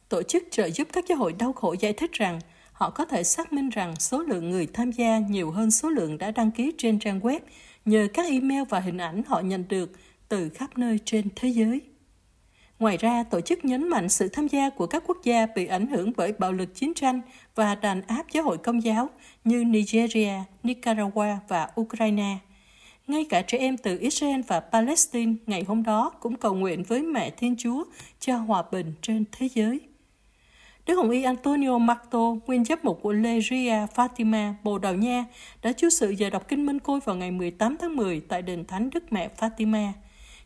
Tổ 0.10 0.24
chức 0.24 0.44
trợ 0.52 0.70
giúp 0.70 0.88
các 0.94 1.06
giáo 1.08 1.18
hội 1.18 1.34
đau 1.34 1.54
khổ 1.54 1.76
giải 1.80 1.94
thích 1.94 2.12
rằng 2.14 2.40
họ 2.72 2.90
có 2.90 3.06
thể 3.06 3.24
xác 3.24 3.54
minh 3.54 3.70
rằng 3.70 3.96
số 4.00 4.20
lượng 4.20 4.50
người 4.50 4.68
tham 4.74 4.92
gia 4.92 5.20
nhiều 5.20 5.52
hơn 5.52 5.72
số 5.72 5.90
lượng 5.90 6.18
đã 6.18 6.32
đăng 6.32 6.52
ký 6.52 6.72
trên 6.78 7.00
trang 7.00 7.20
web 7.20 7.40
nhờ 7.86 8.08
các 8.14 8.26
email 8.30 8.64
và 8.70 8.80
hình 8.80 8.98
ảnh 8.98 9.22
họ 9.28 9.40
nhận 9.40 9.66
được 9.70 9.92
từ 10.30 10.50
khắp 10.50 10.78
nơi 10.78 11.00
trên 11.06 11.28
thế 11.36 11.50
giới. 11.50 11.82
Ngoài 12.80 12.98
ra, 12.98 13.24
tổ 13.24 13.42
chức 13.42 13.66
nhấn 13.66 13.90
mạnh 13.90 14.10
sự 14.10 14.30
tham 14.30 14.48
gia 14.48 14.70
của 14.70 14.88
các 14.88 15.04
quốc 15.08 15.18
gia 15.24 15.46
bị 15.56 15.66
ảnh 15.66 15.88
hưởng 15.88 16.12
bởi 16.18 16.34
bạo 16.38 16.52
lực 16.52 16.76
chiến 16.76 16.94
tranh 16.94 17.22
và 17.56 17.76
đàn 17.76 18.02
áp 18.02 18.26
giáo 18.32 18.44
hội 18.44 18.58
công 18.58 18.84
giáo 18.84 19.10
như 19.44 19.64
Nigeria, 19.64 20.34
Nicaragua 20.64 21.38
và 21.48 21.70
Ukraine. 21.82 22.38
Ngay 23.08 23.26
cả 23.30 23.42
trẻ 23.42 23.58
em 23.58 23.78
từ 23.78 23.98
Israel 24.00 24.42
và 24.48 24.60
Palestine 24.60 25.34
ngày 25.46 25.64
hôm 25.68 25.84
đó 25.84 26.12
cũng 26.20 26.36
cầu 26.36 26.54
nguyện 26.56 26.84
với 26.84 27.02
Mẹ 27.02 27.30
Thiên 27.30 27.56
Chúa 27.58 27.84
cho 28.20 28.38
hòa 28.38 28.64
bình 28.72 28.94
trên 29.02 29.26
thế 29.32 29.50
giới. 29.54 29.80
Đức 30.86 30.96
Hồng 30.96 31.10
Y 31.10 31.24
Antonio 31.24 31.78
Marto, 31.78 32.36
nguyên 32.46 32.66
giám 32.66 32.80
mục 32.84 33.00
của 33.02 33.12
Legia 33.14 33.86
Fatima, 33.96 34.54
Bồ 34.64 34.78
Đào 34.78 34.96
Nha, 34.96 35.26
đã 35.62 35.72
chú 35.72 35.90
sự 35.90 36.10
giờ 36.10 36.30
đọc 36.30 36.48
Kinh 36.48 36.66
Minh 36.66 36.80
Côi 36.80 37.00
vào 37.06 37.16
ngày 37.16 37.32
18 37.32 37.78
tháng 37.78 37.96
10 37.96 38.20
tại 38.20 38.42
đền 38.42 38.66
Thánh 38.66 38.90
Đức 38.90 39.14
Mẹ 39.14 39.30
Fatima. 39.38 39.92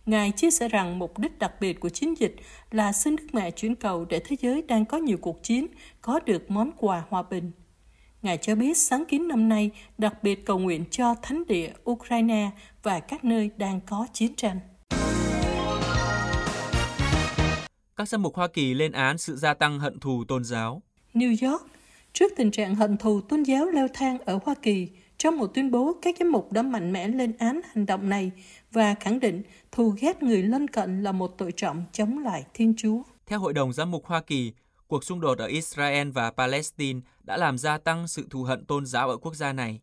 Ngài 0.06 0.32
chia 0.32 0.52
sẻ 0.52 0.68
rằng 0.68 1.00
mục 1.00 1.20
đích 1.20 1.40
đặc 1.40 1.54
biệt 1.60 1.80
của 1.80 1.90
chiến 1.90 2.18
dịch 2.18 2.36
là 2.72 2.92
xin 2.92 3.16
Đức 3.16 3.26
Mẹ 3.34 3.52
chuyển 3.52 3.76
cầu 3.76 4.06
để 4.10 4.20
thế 4.20 4.36
giới 4.42 4.62
đang 4.62 4.86
có 4.86 4.98
nhiều 4.98 5.18
cuộc 5.22 5.44
chiến 5.44 5.68
có 6.02 6.20
được 6.26 6.52
món 6.52 6.72
quà 6.78 7.04
hòa 7.10 7.24
bình. 7.30 7.52
Ngài 8.22 8.38
cho 8.38 8.56
biết 8.56 8.78
sáng 8.78 9.04
kiến 9.06 9.28
năm 9.28 9.50
nay 9.50 9.72
đặc 9.98 10.24
biệt 10.24 10.46
cầu 10.46 10.60
nguyện 10.60 10.86
cho 10.92 11.16
thánh 11.22 11.44
địa 11.48 11.74
Ukraine 11.90 12.50
và 12.84 13.00
các 13.00 13.24
nơi 13.24 13.50
đang 13.58 13.80
có 13.82 14.08
chiến 14.14 14.36
tranh. 14.36 14.60
Các 17.96 18.10
giám 18.10 18.22
mục 18.22 18.36
Hoa 18.36 18.48
Kỳ 18.48 18.74
lên 18.74 18.92
án 18.92 19.18
sự 19.18 19.36
gia 19.36 19.54
tăng 19.54 19.80
hận 19.80 20.00
thù 20.00 20.24
tôn 20.28 20.44
giáo. 20.44 20.82
New 21.14 21.52
York, 21.52 21.66
trước 22.14 22.34
tình 22.38 22.52
trạng 22.52 22.76
hận 22.76 22.98
thù 22.98 23.22
tôn 23.22 23.44
giáo 23.44 23.66
leo 23.66 23.88
thang 23.94 24.18
ở 24.20 24.40
Hoa 24.46 24.56
Kỳ, 24.62 24.88
trong 25.18 25.38
một 25.38 25.48
tuyên 25.48 25.72
bố, 25.72 25.94
các 26.02 26.16
giám 26.20 26.32
mục 26.32 26.52
đã 26.52 26.62
mạnh 26.62 26.94
mẽ 26.94 27.08
lên 27.08 27.38
án 27.38 27.62
hành 27.74 27.86
động 27.86 28.10
này 28.10 28.32
và 28.72 28.96
khẳng 29.00 29.20
định 29.20 29.42
thù 29.72 29.94
ghét 30.02 30.24
người 30.24 30.44
lân 30.44 30.68
cận 30.68 31.04
là 31.04 31.12
một 31.12 31.38
tội 31.38 31.52
trọng 31.52 31.84
chống 31.92 32.18
lại 32.18 32.44
Thiên 32.54 32.74
Chúa. 32.78 33.04
Theo 33.26 33.40
Hội 33.40 33.54
đồng 33.54 33.74
Giám 33.74 33.92
mục 33.92 34.06
Hoa 34.06 34.22
Kỳ, 34.22 34.54
cuộc 34.90 35.04
xung 35.04 35.22
đột 35.22 35.38
ở 35.38 35.46
Israel 35.46 36.10
và 36.10 36.32
Palestine 36.32 37.00
đã 37.24 37.38
làm 37.38 37.58
gia 37.58 37.78
tăng 37.78 38.08
sự 38.08 38.28
thù 38.30 38.44
hận 38.44 38.66
tôn 38.66 38.86
giáo 38.86 39.10
ở 39.10 39.18
quốc 39.18 39.36
gia 39.36 39.54
này. 39.54 39.82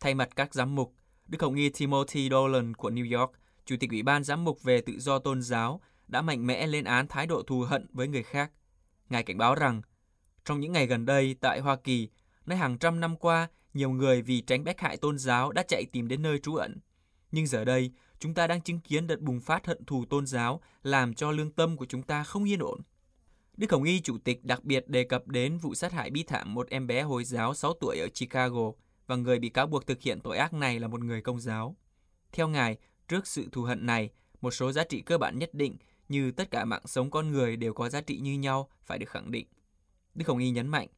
Thay 0.00 0.14
mặt 0.14 0.28
các 0.36 0.54
giám 0.54 0.74
mục, 0.74 0.94
Đức 1.26 1.42
Hồng 1.42 1.54
Y 1.54 1.68
Timothy 1.68 2.28
Dolan 2.30 2.74
của 2.74 2.90
New 2.90 3.18
York, 3.18 3.32
Chủ 3.64 3.76
tịch 3.80 3.90
Ủy 3.90 4.02
ban 4.02 4.24
Giám 4.24 4.44
mục 4.44 4.62
về 4.62 4.80
tự 4.80 4.98
do 4.98 5.18
tôn 5.18 5.42
giáo, 5.42 5.80
đã 6.08 6.22
mạnh 6.22 6.46
mẽ 6.46 6.66
lên 6.66 6.84
án 6.84 7.06
thái 7.08 7.26
độ 7.26 7.42
thù 7.42 7.60
hận 7.60 7.86
với 7.92 8.08
người 8.08 8.22
khác. 8.22 8.50
Ngài 9.08 9.22
cảnh 9.22 9.38
báo 9.38 9.54
rằng, 9.54 9.82
trong 10.44 10.60
những 10.60 10.72
ngày 10.72 10.86
gần 10.86 11.06
đây 11.06 11.36
tại 11.40 11.60
Hoa 11.60 11.76
Kỳ, 11.76 12.08
nơi 12.46 12.58
hàng 12.58 12.78
trăm 12.78 13.00
năm 13.00 13.16
qua, 13.16 13.48
nhiều 13.74 13.90
người 13.90 14.22
vì 14.22 14.40
tránh 14.40 14.64
bách 14.64 14.80
hại 14.80 14.96
tôn 14.96 15.18
giáo 15.18 15.52
đã 15.52 15.62
chạy 15.62 15.84
tìm 15.92 16.08
đến 16.08 16.22
nơi 16.22 16.38
trú 16.38 16.54
ẩn. 16.54 16.78
Nhưng 17.32 17.46
giờ 17.46 17.64
đây, 17.64 17.92
chúng 18.18 18.34
ta 18.34 18.46
đang 18.46 18.60
chứng 18.60 18.80
kiến 18.80 19.06
đợt 19.06 19.20
bùng 19.20 19.40
phát 19.40 19.66
hận 19.66 19.84
thù 19.84 20.04
tôn 20.04 20.26
giáo 20.26 20.60
làm 20.82 21.14
cho 21.14 21.30
lương 21.30 21.50
tâm 21.50 21.76
của 21.76 21.86
chúng 21.86 22.02
ta 22.02 22.24
không 22.24 22.48
yên 22.48 22.60
ổn. 22.60 22.80
Đức 23.56 23.72
Hồng 23.72 23.82
Y 23.82 24.00
Chủ 24.00 24.18
tịch 24.18 24.44
đặc 24.44 24.64
biệt 24.64 24.88
đề 24.88 25.04
cập 25.04 25.28
đến 25.28 25.58
vụ 25.58 25.74
sát 25.74 25.92
hại 25.92 26.10
bi 26.10 26.22
thảm 26.22 26.54
một 26.54 26.68
em 26.70 26.86
bé 26.86 27.02
Hồi 27.02 27.24
giáo 27.24 27.54
6 27.54 27.72
tuổi 27.80 27.98
ở 27.98 28.08
Chicago 28.14 28.72
và 29.06 29.16
người 29.16 29.38
bị 29.38 29.48
cáo 29.48 29.66
buộc 29.66 29.86
thực 29.86 30.02
hiện 30.02 30.20
tội 30.20 30.38
ác 30.38 30.52
này 30.52 30.80
là 30.80 30.88
một 30.88 31.04
người 31.04 31.20
công 31.20 31.40
giáo. 31.40 31.76
Theo 32.32 32.48
Ngài, 32.48 32.76
trước 33.08 33.26
sự 33.26 33.48
thù 33.52 33.62
hận 33.62 33.86
này, 33.86 34.10
một 34.40 34.50
số 34.50 34.72
giá 34.72 34.84
trị 34.84 35.00
cơ 35.00 35.18
bản 35.18 35.38
nhất 35.38 35.54
định 35.54 35.76
như 36.08 36.30
tất 36.30 36.50
cả 36.50 36.64
mạng 36.64 36.82
sống 36.84 37.10
con 37.10 37.32
người 37.32 37.56
đều 37.56 37.74
có 37.74 37.88
giá 37.88 38.00
trị 38.00 38.18
như 38.18 38.38
nhau 38.38 38.68
phải 38.84 38.98
được 38.98 39.10
khẳng 39.10 39.30
định. 39.30 39.46
Đức 40.14 40.28
Hồng 40.28 40.38
Y 40.38 40.50
nhấn 40.50 40.68
mạnh, 40.68 40.88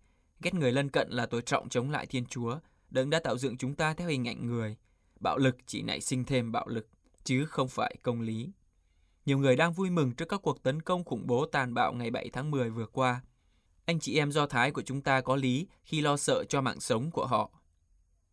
ghét 0.40 0.54
người 0.54 0.72
lân 0.72 0.90
cận 0.90 1.10
là 1.10 1.26
tội 1.26 1.42
trọng 1.42 1.68
chống 1.68 1.90
lại 1.90 2.06
Thiên 2.06 2.26
Chúa, 2.26 2.58
đấng 2.90 3.10
đã 3.10 3.20
tạo 3.20 3.38
dựng 3.38 3.56
chúng 3.56 3.74
ta 3.74 3.94
theo 3.94 4.08
hình 4.08 4.28
ảnh 4.28 4.46
người. 4.46 4.76
Bạo 5.20 5.38
lực 5.38 5.56
chỉ 5.66 5.82
nảy 5.82 6.00
sinh 6.00 6.24
thêm 6.24 6.52
bạo 6.52 6.68
lực, 6.68 6.88
chứ 7.24 7.46
không 7.46 7.68
phải 7.68 7.96
công 8.02 8.20
lý. 8.20 8.50
Nhiều 9.28 9.38
người 9.38 9.56
đang 9.56 9.72
vui 9.72 9.90
mừng 9.90 10.12
trước 10.12 10.28
các 10.28 10.42
cuộc 10.42 10.62
tấn 10.62 10.82
công 10.82 11.04
khủng 11.04 11.26
bố 11.26 11.46
tàn 11.46 11.74
bạo 11.74 11.92
ngày 11.92 12.10
7 12.10 12.30
tháng 12.32 12.50
10 12.50 12.70
vừa 12.70 12.86
qua. 12.86 13.20
Anh 13.84 14.00
chị 14.00 14.18
em 14.18 14.32
Do 14.32 14.46
Thái 14.46 14.70
của 14.70 14.82
chúng 14.82 15.00
ta 15.00 15.20
có 15.20 15.36
lý 15.36 15.66
khi 15.84 16.00
lo 16.00 16.16
sợ 16.16 16.44
cho 16.48 16.60
mạng 16.60 16.80
sống 16.80 17.10
của 17.10 17.26
họ. 17.26 17.50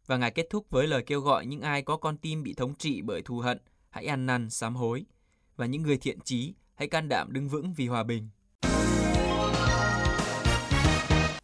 Và 0.06 0.18
Ngài 0.18 0.32
kết 0.32 0.48
thúc 0.50 0.66
với 0.70 0.88
lời 0.88 1.04
kêu 1.06 1.22
gọi 1.22 1.46
những 1.46 1.62
ai 1.62 1.82
có 1.82 1.98
con 1.98 2.18
tim 2.18 2.44
bị 2.44 2.54
thống 2.54 2.76
trị 2.76 3.02
bởi 3.02 3.22
thù 3.22 3.40
hận, 3.40 3.58
hãy 3.90 4.06
ăn 4.06 4.26
năn 4.26 4.50
sám 4.50 4.76
hối. 4.76 5.06
Và 5.56 5.66
những 5.66 5.82
người 5.82 5.98
thiện 5.98 6.20
trí, 6.20 6.54
hãy 6.76 6.88
can 6.88 7.10
đảm 7.10 7.34
đứng 7.34 7.50
vững 7.50 7.74
vì 7.74 7.88
hòa 7.88 8.04
bình. 8.04 8.30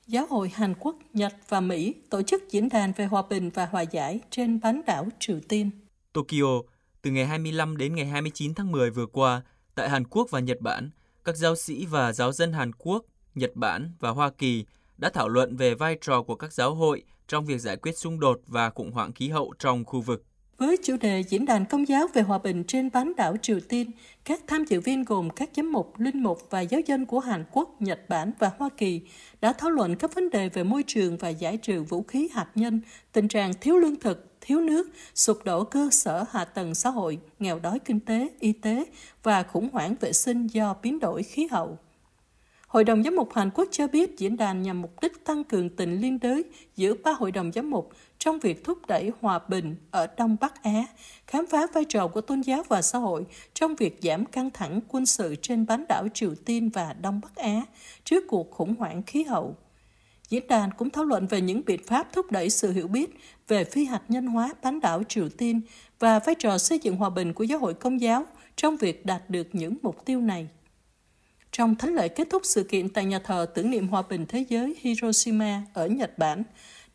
Giáo 0.08 0.26
hội 0.30 0.50
Hàn 0.50 0.74
Quốc, 0.80 0.96
Nhật 1.14 1.34
và 1.50 1.60
Mỹ 1.60 1.96
tổ 2.10 2.22
chức 2.22 2.44
diễn 2.52 2.70
đàn 2.70 2.92
về 2.98 3.06
hòa 3.06 3.24
bình 3.30 3.50
và 3.50 3.66
hòa 3.66 3.82
giải 3.82 4.20
trên 4.30 4.60
bán 4.60 4.82
đảo 4.86 5.08
Triều 5.20 5.40
Tiên. 5.50 5.70
Tokyo, 6.14 6.62
từ 7.02 7.12
ngày 7.12 7.26
25 7.26 7.78
đến 7.78 7.96
ngày 7.96 8.06
29 8.06 8.54
tháng 8.54 8.72
10 8.72 8.90
vừa 8.90 9.06
qua, 9.06 9.42
tại 9.76 9.90
Hàn 9.90 10.08
Quốc 10.08 10.28
và 10.32 10.40
Nhật 10.40 10.62
Bản, 10.62 10.90
các 11.24 11.36
giáo 11.36 11.56
sĩ 11.56 11.86
và 11.86 12.14
giáo 12.14 12.32
dân 12.32 12.54
Hàn 12.54 12.72
Quốc, 12.74 13.06
Nhật 13.36 13.56
Bản 13.56 13.92
và 14.00 14.10
Hoa 14.10 14.30
Kỳ 14.38 14.66
đã 14.98 15.10
thảo 15.10 15.30
luận 15.30 15.56
về 15.56 15.76
vai 15.76 15.98
trò 16.02 16.24
của 16.24 16.36
các 16.36 16.54
giáo 16.54 16.76
hội 16.76 17.04
trong 17.28 17.46
việc 17.46 17.58
giải 17.62 17.78
quyết 17.78 17.98
xung 17.98 18.20
đột 18.20 18.42
và 18.48 18.70
khủng 18.70 18.92
hoảng 18.92 19.14
khí 19.14 19.30
hậu 19.30 19.54
trong 19.60 19.86
khu 19.86 20.02
vực. 20.02 20.26
Với 20.58 20.78
chủ 20.84 20.98
đề 21.02 21.24
Diễn 21.24 21.46
đàn 21.46 21.66
Công 21.66 21.88
giáo 21.88 22.08
về 22.14 22.22
hòa 22.22 22.38
bình 22.38 22.64
trên 22.64 22.90
bán 22.94 23.14
đảo 23.18 23.36
Triều 23.42 23.60
Tiên, 23.70 23.92
các 24.26 24.42
tham 24.48 24.66
dự 24.66 24.82
viên 24.82 25.04
gồm 25.04 25.30
các 25.30 25.50
giám 25.56 25.72
mục, 25.72 25.94
linh 26.00 26.24
mục 26.24 26.48
và 26.50 26.62
giáo 26.62 26.82
dân 26.86 27.06
của 27.06 27.20
Hàn 27.20 27.46
Quốc, 27.52 27.76
Nhật 27.80 28.10
Bản 28.10 28.32
và 28.40 28.52
Hoa 28.58 28.70
Kỳ 28.78 29.02
đã 29.42 29.54
thảo 29.54 29.70
luận 29.70 29.96
các 29.96 30.16
vấn 30.16 30.30
đề 30.30 30.50
về 30.50 30.64
môi 30.64 30.84
trường 30.88 31.18
và 31.18 31.30
giải 31.30 31.58
trừ 31.58 31.84
vũ 31.84 32.04
khí 32.04 32.30
hạt 32.34 32.48
nhân, 32.56 32.82
tình 33.12 33.28
trạng 33.28 33.54
thiếu 33.62 33.78
lương 33.78 34.00
thực, 34.00 34.31
thiếu 34.42 34.62
nước, 34.62 34.90
sụp 35.16 35.44
đổ 35.46 35.64
cơ 35.64 35.90
sở 35.92 36.26
hạ 36.32 36.46
tầng 36.46 36.76
xã 36.76 36.90
hội, 36.90 37.20
nghèo 37.40 37.60
đói 37.60 37.80
kinh 37.80 38.00
tế, 38.00 38.28
y 38.40 38.52
tế 38.52 38.86
và 39.24 39.44
khủng 39.44 39.70
hoảng 39.74 39.96
vệ 40.02 40.14
sinh 40.14 40.48
do 40.48 40.76
biến 40.82 41.00
đổi 41.00 41.24
khí 41.24 41.48
hậu. 41.52 41.78
Hội 42.68 42.84
đồng 42.84 43.04
giám 43.04 43.16
mục 43.16 43.34
Hàn 43.34 43.50
Quốc 43.50 43.68
cho 43.72 43.88
biết 43.88 44.18
diễn 44.18 44.38
đàn 44.38 44.62
nhằm 44.62 44.82
mục 44.82 45.02
đích 45.02 45.26
tăng 45.26 45.44
cường 45.44 45.70
tình 45.70 46.02
liên 46.02 46.20
đới 46.20 46.44
giữa 46.76 46.94
ba 47.04 47.12
hội 47.12 47.32
đồng 47.32 47.52
giám 47.52 47.70
mục 47.70 47.90
trong 48.18 48.40
việc 48.40 48.64
thúc 48.64 48.78
đẩy 48.88 49.12
hòa 49.22 49.40
bình 49.48 49.76
ở 49.92 50.08
Đông 50.18 50.38
Bắc 50.42 50.64
Á, 50.64 50.86
khám 51.28 51.46
phá 51.48 51.68
vai 51.74 51.86
trò 51.86 52.08
của 52.08 52.22
tôn 52.22 52.42
giáo 52.42 52.64
và 52.70 52.82
xã 52.82 53.00
hội 53.00 53.26
trong 53.54 53.76
việc 53.76 54.00
giảm 54.02 54.26
căng 54.26 54.50
thẳng 54.50 54.80
quân 54.88 55.06
sự 55.06 55.36
trên 55.42 55.66
bán 55.66 55.86
đảo 55.90 56.08
Triều 56.14 56.36
Tiên 56.46 56.70
và 56.70 56.94
Đông 57.02 57.22
Bắc 57.24 57.36
Á 57.36 57.62
trước 58.04 58.24
cuộc 58.28 58.52
khủng 58.52 58.76
hoảng 58.76 59.04
khí 59.04 59.24
hậu. 59.24 59.56
Diễn 60.32 60.48
đàn 60.48 60.72
cũng 60.74 60.90
thảo 60.90 61.04
luận 61.04 61.28
về 61.28 61.42
những 61.42 61.62
biện 61.66 61.84
pháp 61.84 62.14
thúc 62.14 62.32
đẩy 62.32 62.50
sự 62.50 62.72
hiểu 62.72 62.88
biết 62.88 63.20
về 63.48 63.64
phi 63.64 63.86
hạt 63.86 64.02
nhân 64.08 64.28
hóa 64.28 64.54
bán 64.64 64.80
đảo 64.80 65.04
Triều 65.04 65.30
Tiên 65.30 65.62
và 66.00 66.20
vai 66.20 66.36
trò 66.36 66.58
xây 66.58 66.80
dựng 66.80 66.96
hòa 66.96 67.10
bình 67.10 67.34
của 67.34 67.44
giáo 67.44 67.60
hội 67.60 67.74
công 67.74 68.02
giáo 68.02 68.26
trong 68.56 68.78
việc 68.78 69.06
đạt 69.06 69.30
được 69.30 69.48
những 69.54 69.78
mục 69.82 70.06
tiêu 70.06 70.22
này. 70.22 70.48
Trong 71.52 71.76
thánh 71.76 71.96
lễ 71.96 72.08
kết 72.08 72.28
thúc 72.30 72.42
sự 72.46 72.64
kiện 72.64 72.90
tại 72.90 73.06
nhà 73.06 73.20
thờ 73.20 73.46
tưởng 73.56 73.72
niệm 73.72 73.88
hòa 73.88 74.02
bình 74.10 74.26
thế 74.30 74.46
giới 74.50 74.76
Hiroshima 74.80 75.62
ở 75.74 75.88
Nhật 75.88 76.18
Bản, 76.18 76.44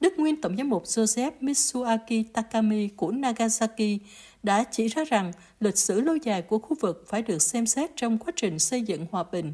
Đức 0.00 0.12
Nguyên 0.16 0.40
Tổng 0.40 0.56
giám 0.56 0.68
mục 0.68 0.84
Joseph 0.84 1.30
Mitsuaki 1.40 2.32
Takami 2.32 2.88
của 2.88 3.10
Nagasaki 3.10 3.98
đã 4.42 4.64
chỉ 4.70 4.88
ra 4.88 5.04
rằng 5.04 5.32
lịch 5.60 5.78
sử 5.78 6.00
lâu 6.00 6.16
dài 6.16 6.42
của 6.42 6.58
khu 6.58 6.76
vực 6.80 7.04
phải 7.08 7.22
được 7.22 7.42
xem 7.42 7.66
xét 7.66 7.90
trong 7.96 8.18
quá 8.18 8.32
trình 8.36 8.58
xây 8.58 8.82
dựng 8.82 9.06
hòa 9.10 9.24
bình. 9.32 9.52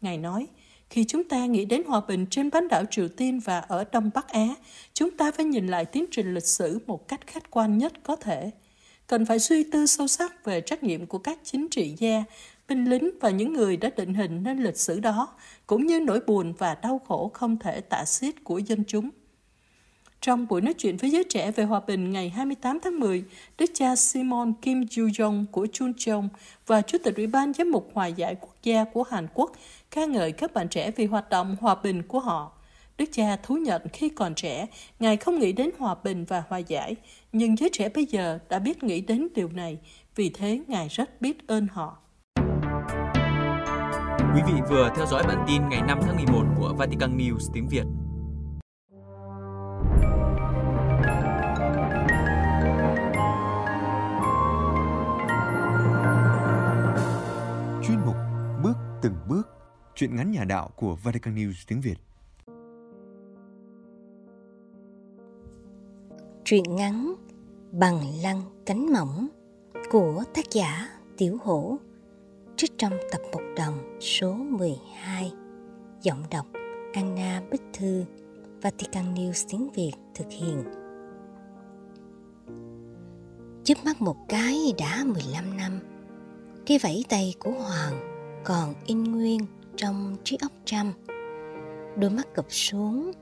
Ngài 0.00 0.18
nói, 0.18 0.46
khi 0.90 1.04
chúng 1.04 1.24
ta 1.24 1.46
nghĩ 1.46 1.64
đến 1.64 1.82
hòa 1.86 2.00
bình 2.08 2.26
trên 2.30 2.50
bán 2.50 2.68
đảo 2.68 2.84
Triều 2.90 3.08
Tiên 3.08 3.40
và 3.40 3.58
ở 3.58 3.84
Đông 3.92 4.10
Bắc 4.14 4.28
Á, 4.28 4.48
chúng 4.94 5.10
ta 5.10 5.30
phải 5.30 5.44
nhìn 5.44 5.66
lại 5.66 5.84
tiến 5.84 6.04
trình 6.10 6.34
lịch 6.34 6.46
sử 6.46 6.78
một 6.86 7.08
cách 7.08 7.26
khách 7.26 7.50
quan 7.50 7.78
nhất 7.78 7.92
có 8.02 8.16
thể. 8.16 8.50
Cần 9.06 9.26
phải 9.26 9.38
suy 9.38 9.64
tư 9.64 9.86
sâu 9.86 10.06
sắc 10.06 10.44
về 10.44 10.60
trách 10.60 10.82
nhiệm 10.82 11.06
của 11.06 11.18
các 11.18 11.38
chính 11.44 11.68
trị 11.70 11.94
gia, 11.98 12.24
binh 12.68 12.84
lính 12.84 13.10
và 13.20 13.30
những 13.30 13.52
người 13.52 13.76
đã 13.76 13.90
định 13.96 14.14
hình 14.14 14.42
nên 14.42 14.62
lịch 14.62 14.76
sử 14.76 15.00
đó, 15.00 15.28
cũng 15.66 15.86
như 15.86 16.00
nỗi 16.00 16.20
buồn 16.26 16.52
và 16.58 16.74
đau 16.82 17.00
khổ 17.08 17.30
không 17.34 17.56
thể 17.58 17.80
tả 17.80 18.04
xiết 18.04 18.34
của 18.44 18.58
dân 18.58 18.84
chúng. 18.86 19.10
Trong 20.20 20.46
buổi 20.48 20.60
nói 20.60 20.74
chuyện 20.74 20.96
với 20.96 21.10
giới 21.10 21.24
trẻ 21.24 21.50
về 21.50 21.64
hòa 21.64 21.80
bình 21.86 22.10
ngày 22.10 22.28
28 22.28 22.78
tháng 22.80 23.00
10, 23.00 23.24
Đức 23.58 23.70
cha 23.74 23.96
Simon 23.96 24.52
Kim 24.62 24.80
Ju-jong 24.80 25.44
của 25.52 25.66
Chuncheon 25.72 26.28
và 26.66 26.82
Chủ 26.82 26.98
tịch 27.04 27.16
Ủy 27.16 27.26
ban 27.26 27.52
Giám 27.52 27.70
mục 27.70 27.90
Hòa 27.94 28.06
giải 28.06 28.36
Quốc 28.40 28.54
gia 28.62 28.84
của 28.84 29.02
Hàn 29.02 29.26
Quốc 29.34 29.52
ca 29.90 30.04
ngợi 30.04 30.32
các 30.32 30.54
bạn 30.54 30.68
trẻ 30.68 30.90
vì 30.90 31.06
hoạt 31.06 31.30
động 31.30 31.56
hòa 31.60 31.74
bình 31.82 32.02
của 32.02 32.20
họ. 32.20 32.52
Đức 32.98 33.04
cha 33.12 33.36
thú 33.42 33.56
nhận 33.56 33.82
khi 33.92 34.08
còn 34.08 34.34
trẻ, 34.34 34.66
Ngài 34.98 35.16
không 35.16 35.38
nghĩ 35.38 35.52
đến 35.52 35.70
hòa 35.78 35.94
bình 36.04 36.24
và 36.24 36.42
hòa 36.48 36.58
giải, 36.58 36.96
nhưng 37.32 37.56
giới 37.56 37.70
trẻ 37.72 37.88
bây 37.88 38.06
giờ 38.06 38.38
đã 38.48 38.58
biết 38.58 38.82
nghĩ 38.82 39.00
đến 39.00 39.28
điều 39.34 39.48
này, 39.48 39.78
vì 40.16 40.30
thế 40.30 40.60
Ngài 40.68 40.88
rất 40.88 41.20
biết 41.20 41.48
ơn 41.48 41.66
họ. 41.72 41.98
Quý 44.34 44.40
vị 44.46 44.60
vừa 44.70 44.90
theo 44.96 45.06
dõi 45.06 45.22
bản 45.28 45.44
tin 45.48 45.68
ngày 45.68 45.80
5 45.88 45.98
tháng 46.02 46.16
11 46.16 46.44
của 46.58 46.74
Vatican 46.78 47.18
News 47.18 47.50
tiếng 47.54 47.68
Việt 47.68 47.84
chuyện 60.00 60.16
ngắn 60.16 60.30
nhà 60.30 60.44
đạo 60.44 60.70
của 60.76 60.94
Vatican 60.94 61.34
News 61.34 61.52
tiếng 61.66 61.80
Việt. 61.80 61.96
Truyện 66.44 66.62
ngắn 66.76 67.14
Bằng 67.72 68.00
lăng 68.22 68.42
cánh 68.66 68.92
mỏng 68.92 69.28
của 69.90 70.24
tác 70.34 70.44
giả 70.50 70.88
Tiểu 71.16 71.38
Hổ, 71.42 71.76
trích 72.56 72.72
trong 72.78 72.92
tập 73.12 73.20
một 73.32 73.40
đồng 73.56 73.98
số 74.00 74.34
12 74.34 75.32
giọng 76.02 76.22
đọc 76.30 76.46
Anna 76.92 77.42
Bích 77.50 77.62
Thư, 77.72 78.04
Vatican 78.62 79.14
News 79.14 79.46
tiếng 79.50 79.70
Việt 79.70 79.92
thực 80.14 80.26
hiện 80.30 80.64
chớp 83.64 83.84
mắt 83.84 84.02
một 84.02 84.16
cái 84.28 84.74
đã 84.78 85.04
15 85.04 85.56
năm, 85.56 85.80
cái 86.66 86.78
vẫy 86.82 87.04
tay 87.08 87.34
của 87.38 87.50
Hoàng 87.50 88.00
còn 88.44 88.74
in 88.86 89.04
nguyên 89.04 89.40
trong 89.80 90.16
trí 90.24 90.36
óc 90.40 90.52
trăm 90.64 90.92
đôi 91.96 92.10
mắt 92.10 92.26
cụp 92.36 92.46
xuống, 92.48 93.12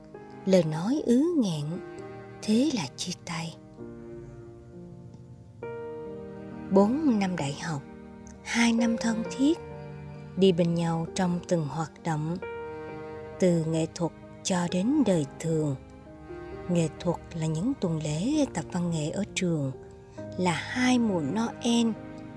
lời 0.45 0.63
nói 0.63 1.01
ứ 1.05 1.23
nghẹn, 1.37 1.65
thế 2.41 2.69
là 2.73 2.83
chia 2.95 3.11
tay. 3.25 3.55
Bốn 6.71 7.19
năm 7.19 7.35
đại 7.35 7.57
học, 7.63 7.81
hai 8.43 8.73
năm 8.73 8.95
thân 8.97 9.23
thiết, 9.37 9.59
đi 10.37 10.51
bên 10.51 10.75
nhau 10.75 11.07
trong 11.15 11.39
từng 11.47 11.65
hoạt 11.65 11.91
động, 12.03 12.37
từ 13.39 13.65
nghệ 13.65 13.85
thuật 13.95 14.11
cho 14.43 14.67
đến 14.71 15.03
đời 15.05 15.25
thường. 15.39 15.75
Nghệ 16.69 16.89
thuật 16.99 17.17
là 17.35 17.45
những 17.45 17.73
tuần 17.81 17.99
lễ 18.03 18.45
tập 18.53 18.65
văn 18.71 18.91
nghệ 18.91 19.09
ở 19.09 19.23
trường, 19.35 19.71
là 20.37 20.53
hai 20.53 20.99
mùa 20.99 21.21
noel, 21.21 21.87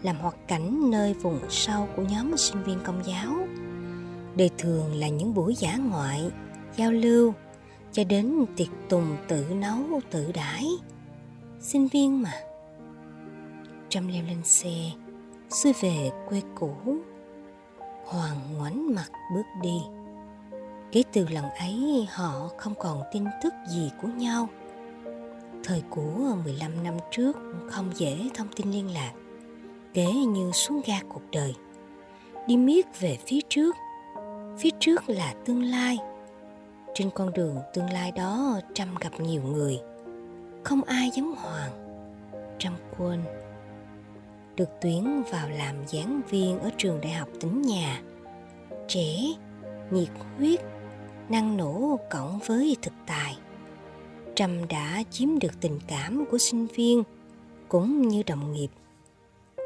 làm 0.02 0.16
hoạt 0.16 0.36
cảnh 0.48 0.90
nơi 0.90 1.14
vùng 1.14 1.40
sâu 1.48 1.88
của 1.96 2.02
nhóm 2.02 2.36
sinh 2.36 2.62
viên 2.62 2.78
công 2.84 3.02
giáo 3.04 3.46
đời 4.36 4.50
thường 4.58 4.94
là 4.94 5.08
những 5.08 5.34
buổi 5.34 5.54
giả 5.54 5.76
ngoại, 5.76 6.30
giao 6.76 6.92
lưu, 6.92 7.32
cho 7.92 8.04
đến 8.04 8.44
tiệc 8.56 8.68
tùng 8.88 9.16
tự 9.28 9.46
nấu, 9.54 10.00
tự 10.10 10.32
đãi. 10.32 10.66
Sinh 11.60 11.88
viên 11.88 12.22
mà. 12.22 12.32
Trâm 13.88 14.08
leo 14.08 14.22
lên 14.22 14.44
xe 14.44 14.90
xuôi 15.50 15.72
về 15.80 16.10
quê 16.28 16.42
cũ. 16.54 16.72
Hoàng 18.04 18.38
ngoảnh 18.56 18.94
mặt 18.94 19.10
bước 19.34 19.46
đi. 19.62 19.78
Kể 20.92 21.02
từ 21.12 21.28
lần 21.28 21.44
ấy, 21.50 22.06
họ 22.10 22.48
không 22.58 22.74
còn 22.80 23.02
tin 23.12 23.24
tức 23.42 23.52
gì 23.68 23.90
của 24.02 24.08
nhau. 24.08 24.48
Thời 25.64 25.82
của 25.90 26.36
15 26.44 26.84
năm 26.84 26.94
trước, 27.10 27.36
không 27.70 27.90
dễ 27.94 28.28
thông 28.34 28.48
tin 28.56 28.70
liên 28.70 28.94
lạc, 28.94 29.12
kể 29.94 30.06
như 30.12 30.50
xuống 30.52 30.80
ga 30.86 31.00
cuộc 31.08 31.22
đời. 31.32 31.54
Đi 32.46 32.56
miết 32.56 33.00
về 33.00 33.18
phía 33.26 33.40
trước 33.48 33.76
phía 34.58 34.70
trước 34.80 35.08
là 35.08 35.34
tương 35.44 35.62
lai. 35.62 35.98
Trên 36.94 37.10
con 37.10 37.32
đường 37.32 37.56
tương 37.74 37.90
lai 37.90 38.12
đó, 38.12 38.60
trâm 38.74 38.88
gặp 39.00 39.20
nhiều 39.20 39.42
người. 39.42 39.78
Không 40.64 40.82
ai 40.82 41.10
giống 41.14 41.34
hoàng. 41.34 41.72
Trâm 42.58 42.72
quên. 42.98 43.20
Được 44.56 44.68
tuyển 44.80 45.22
vào 45.30 45.48
làm 45.48 45.76
giảng 45.86 46.20
viên 46.28 46.58
ở 46.58 46.70
trường 46.78 47.00
đại 47.00 47.12
học 47.12 47.28
tỉnh 47.40 47.62
nhà. 47.62 48.02
Trẻ, 48.88 49.16
nhiệt 49.90 50.08
huyết, 50.38 50.60
năng 51.28 51.56
nổ 51.56 51.98
cộng 52.10 52.38
với 52.46 52.76
thực 52.82 52.94
tài. 53.06 53.36
Trâm 54.34 54.68
đã 54.68 55.02
chiếm 55.10 55.38
được 55.38 55.60
tình 55.60 55.78
cảm 55.88 56.24
của 56.30 56.38
sinh 56.38 56.66
viên 56.66 57.02
cũng 57.68 58.08
như 58.08 58.22
đồng 58.26 58.52
nghiệp. 58.52 58.68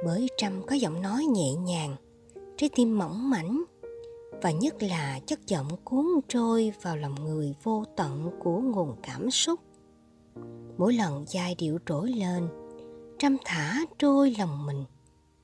Bởi 0.04 0.28
trâm 0.36 0.66
có 0.66 0.74
giọng 0.76 1.02
nói 1.02 1.24
nhẹ 1.24 1.52
nhàng, 1.52 1.96
trái 2.56 2.70
tim 2.74 2.98
mỏng 2.98 3.30
mảnh 3.30 3.64
và 4.42 4.50
nhất 4.50 4.82
là 4.82 5.20
chất 5.26 5.46
giọng 5.46 5.68
cuốn 5.84 6.06
trôi 6.28 6.72
vào 6.82 6.96
lòng 6.96 7.14
người 7.24 7.54
vô 7.62 7.84
tận 7.96 8.30
của 8.38 8.60
nguồn 8.60 8.96
cảm 9.02 9.30
xúc. 9.30 9.60
Mỗi 10.78 10.92
lần 10.92 11.24
giai 11.28 11.54
điệu 11.54 11.78
trỗi 11.86 12.08
lên 12.10 12.48
trăm 13.18 13.36
thả 13.44 13.80
trôi 13.98 14.34
lòng 14.38 14.66
mình 14.66 14.84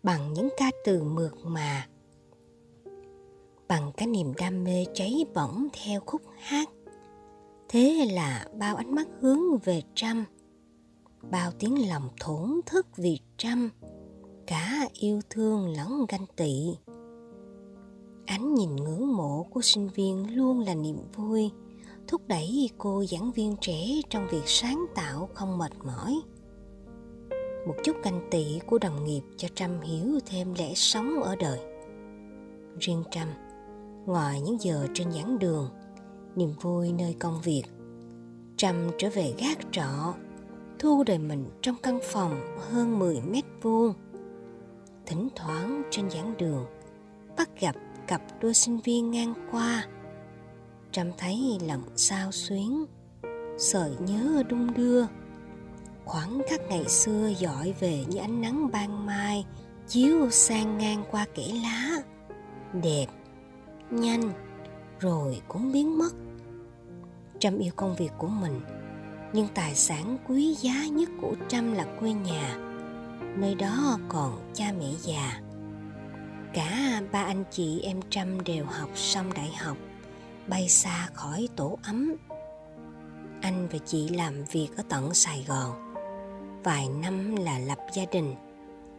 bằng 0.02 0.32
những 0.32 0.48
ca 0.56 0.70
từ 0.84 1.02
mượt 1.02 1.34
mà. 1.44 1.86
Bằng 3.68 3.92
cái 3.96 4.06
niềm 4.06 4.32
đam 4.38 4.64
mê 4.64 4.84
cháy 4.94 5.24
bỏng 5.34 5.68
theo 5.82 6.00
khúc 6.06 6.22
hát. 6.38 6.68
Thế 7.68 8.08
là 8.12 8.46
bao 8.58 8.76
ánh 8.76 8.94
mắt 8.94 9.08
hướng 9.20 9.58
về 9.58 9.82
trăm 9.94 10.24
bao 11.30 11.52
tiếng 11.58 11.88
lòng 11.88 12.08
thổn 12.20 12.60
thức 12.66 12.86
vì 12.96 13.20
trăm 13.36 13.70
cả 14.46 14.88
yêu 14.92 15.20
thương 15.30 15.76
lẫn 15.76 16.06
ganh 16.08 16.26
tị 16.36 16.76
ánh 18.32 18.54
nhìn 18.54 18.76
ngưỡng 18.76 19.16
mộ 19.16 19.46
của 19.50 19.60
sinh 19.60 19.88
viên 19.88 20.36
luôn 20.36 20.60
là 20.60 20.74
niềm 20.74 20.96
vui, 21.16 21.50
thúc 22.08 22.22
đẩy 22.26 22.70
cô 22.78 23.04
giảng 23.04 23.32
viên 23.32 23.56
trẻ 23.60 23.86
trong 24.10 24.28
việc 24.30 24.42
sáng 24.46 24.86
tạo 24.94 25.28
không 25.34 25.58
mệt 25.58 25.72
mỏi. 25.84 26.20
Một 27.66 27.74
chút 27.84 27.96
canh 28.02 28.28
tị 28.30 28.58
của 28.66 28.78
đồng 28.78 29.04
nghiệp 29.04 29.20
cho 29.36 29.48
trâm 29.54 29.80
hiểu 29.80 30.18
thêm 30.26 30.54
lẽ 30.54 30.74
sống 30.74 31.22
ở 31.22 31.36
đời. 31.36 31.60
Riêng 32.80 33.04
trâm, 33.10 33.28
ngoài 34.06 34.40
những 34.40 34.56
giờ 34.60 34.86
trên 34.94 35.12
giảng 35.12 35.38
đường, 35.38 35.68
niềm 36.36 36.52
vui 36.60 36.92
nơi 36.92 37.16
công 37.18 37.40
việc, 37.42 37.64
trâm 38.56 38.90
trở 38.98 39.10
về 39.10 39.34
gác 39.38 39.58
trọ, 39.72 40.14
thu 40.78 41.04
đời 41.04 41.18
mình 41.18 41.50
trong 41.62 41.76
căn 41.82 41.98
phòng 42.02 42.58
hơn 42.70 42.98
10 42.98 43.20
mét 43.20 43.44
vuông. 43.62 43.94
Thỉnh 45.06 45.28
thoảng 45.36 45.82
trên 45.90 46.10
giảng 46.10 46.34
đường, 46.38 46.66
bắt 47.36 47.60
gặp 47.60 47.76
cặp 48.06 48.22
đôi 48.40 48.54
sinh 48.54 48.80
viên 48.80 49.10
ngang 49.10 49.34
qua. 49.50 49.86
Trâm 50.92 51.10
thấy 51.18 51.58
lòng 51.66 51.82
sao 51.96 52.32
xuyến, 52.32 52.84
sợi 53.58 53.90
nhớ 54.06 54.42
đung 54.48 54.74
đưa. 54.74 55.06
Khoảng 56.04 56.42
khắc 56.48 56.60
ngày 56.68 56.88
xưa 56.88 57.30
dọi 57.38 57.74
về 57.80 58.04
như 58.08 58.18
ánh 58.18 58.40
nắng 58.40 58.70
ban 58.72 59.06
mai, 59.06 59.46
chiếu 59.88 60.30
sang 60.30 60.78
ngang 60.78 61.04
qua 61.10 61.26
kẽ 61.34 61.46
lá. 61.62 62.02
Đẹp, 62.82 63.06
nhanh, 63.90 64.32
rồi 65.00 65.42
cũng 65.48 65.72
biến 65.72 65.98
mất. 65.98 66.10
Trâm 67.38 67.58
yêu 67.58 67.72
công 67.76 67.96
việc 67.96 68.10
của 68.18 68.28
mình, 68.28 68.60
nhưng 69.32 69.48
tài 69.54 69.74
sản 69.74 70.18
quý 70.28 70.54
giá 70.54 70.86
nhất 70.86 71.08
của 71.20 71.34
trâm 71.48 71.72
là 71.72 71.86
quê 72.00 72.12
nhà. 72.12 72.56
Nơi 73.36 73.54
đó 73.54 73.98
còn 74.08 74.50
cha 74.54 74.72
mẹ 74.78 74.92
già 74.98 75.40
cả 76.54 77.00
ba 77.12 77.22
anh 77.22 77.44
chị 77.50 77.80
em 77.82 78.00
trâm 78.10 78.44
đều 78.44 78.64
học 78.64 78.90
xong 78.94 79.32
đại 79.34 79.52
học 79.58 79.76
bay 80.46 80.68
xa 80.68 81.08
khỏi 81.14 81.48
tổ 81.56 81.78
ấm. 81.82 82.14
Anh 83.40 83.68
và 83.72 83.78
chị 83.86 84.08
làm 84.08 84.44
việc 84.44 84.68
ở 84.76 84.82
tận 84.88 85.14
sài 85.14 85.44
gòn. 85.48 85.94
Vài 86.64 86.88
năm 86.88 87.36
là 87.36 87.58
lập 87.58 87.78
gia 87.94 88.04
đình 88.12 88.34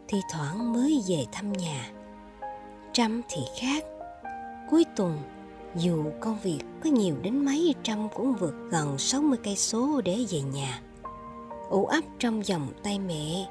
thi 0.07 0.17
thoảng 0.31 0.73
mới 0.73 1.03
về 1.07 1.25
thăm 1.31 1.53
nhà. 1.53 1.91
Trâm 2.93 3.21
thì 3.29 3.41
khác. 3.59 3.83
Cuối 4.69 4.85
tuần 4.95 5.17
dù 5.75 6.03
công 6.21 6.39
việc 6.43 6.59
có 6.83 6.89
nhiều 6.89 7.15
đến 7.21 7.45
mấy 7.45 7.75
trăm 7.83 8.09
cũng 8.15 8.33
vượt 8.33 8.55
gần 8.71 8.97
60 8.97 9.37
cây 9.43 9.55
số 9.55 10.01
để 10.01 10.25
về 10.29 10.41
nhà. 10.41 10.81
ủ 11.69 11.85
ấp 11.85 12.01
trong 12.19 12.41
vòng 12.41 12.67
tay 12.83 12.99
mẹ, 12.99 13.47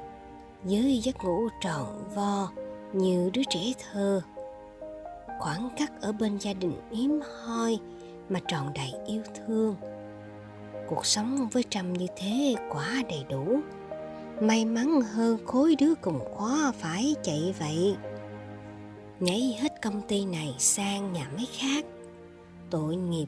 với 0.63 0.99
giấc 1.03 1.15
ngủ 1.23 1.47
tròn 1.61 2.03
vo 2.15 2.51
như 2.93 3.29
đứa 3.33 3.41
trẻ 3.49 3.59
thơ. 3.79 4.21
Khoảng 5.39 5.69
cách 5.77 5.91
ở 6.01 6.11
bên 6.11 6.37
gia 6.37 6.53
đình 6.53 6.73
hiếm 6.91 7.19
hoi 7.45 7.79
mà 8.29 8.39
tròn 8.47 8.71
đầy 8.75 8.93
yêu 9.07 9.21
thương. 9.35 9.75
Cuộc 10.87 11.05
sống 11.05 11.47
với 11.51 11.63
Trâm 11.69 11.93
như 11.93 12.07
thế 12.17 12.55
quá 12.69 13.03
đầy 13.09 13.25
đủ. 13.29 13.59
May 14.41 14.65
mắn 14.65 15.01
hơn 15.01 15.45
khối 15.45 15.75
đứa 15.79 15.95
cùng 15.95 16.19
khóa 16.33 16.71
phải 16.79 17.15
chạy 17.23 17.55
vậy. 17.59 17.95
Nhảy 19.19 19.57
hết 19.61 19.81
công 19.81 20.01
ty 20.01 20.25
này 20.25 20.55
sang 20.57 21.13
nhà 21.13 21.29
máy 21.35 21.47
khác 21.57 21.85
tội 22.69 22.95
nghiệp, 22.95 23.27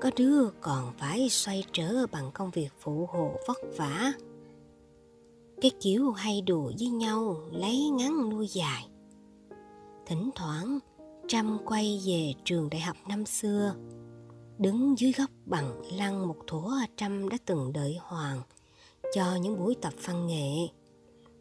có 0.00 0.10
đứa 0.16 0.50
còn 0.60 0.92
phải 0.98 1.28
xoay 1.28 1.64
trở 1.72 2.06
bằng 2.12 2.30
công 2.34 2.50
việc 2.50 2.68
phụ 2.80 3.08
hộ 3.12 3.32
vất 3.46 3.58
vả 3.76 4.12
cái 5.60 5.70
kiểu 5.80 6.10
hay 6.12 6.40
đùa 6.40 6.72
với 6.78 6.88
nhau, 6.88 7.36
lấy 7.52 7.88
ngắn 7.88 8.30
nuôi 8.30 8.48
dài 8.48 8.86
thỉnh 10.10 10.30
thoảng 10.34 10.78
trâm 11.28 11.58
quay 11.66 12.00
về 12.06 12.32
trường 12.44 12.70
đại 12.70 12.80
học 12.80 12.96
năm 13.08 13.26
xưa, 13.26 13.74
đứng 14.58 14.94
dưới 14.98 15.12
góc 15.12 15.30
bằng 15.46 15.82
lăng 15.98 16.28
một 16.28 16.36
thủa 16.46 16.72
trâm 16.96 17.28
đã 17.28 17.38
từng 17.46 17.72
đợi 17.72 17.98
hoàng 18.00 18.42
cho 19.14 19.36
những 19.42 19.58
buổi 19.58 19.74
tập 19.82 19.92
văn 20.04 20.26
nghệ, 20.26 20.68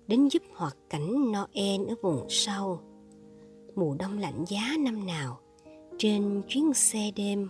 đến 0.07 0.27
giúp 0.27 0.43
hoạt 0.55 0.77
cảnh 0.89 1.31
noel 1.31 1.89
ở 1.89 1.95
vùng 2.01 2.25
sâu 2.29 2.81
mùa 3.75 3.95
đông 3.99 4.17
lạnh 4.17 4.45
giá 4.47 4.75
năm 4.79 5.05
nào, 5.05 5.39
trên 5.97 6.41
chuyến 6.47 6.73
xe 6.73 7.11
đêm, 7.15 7.49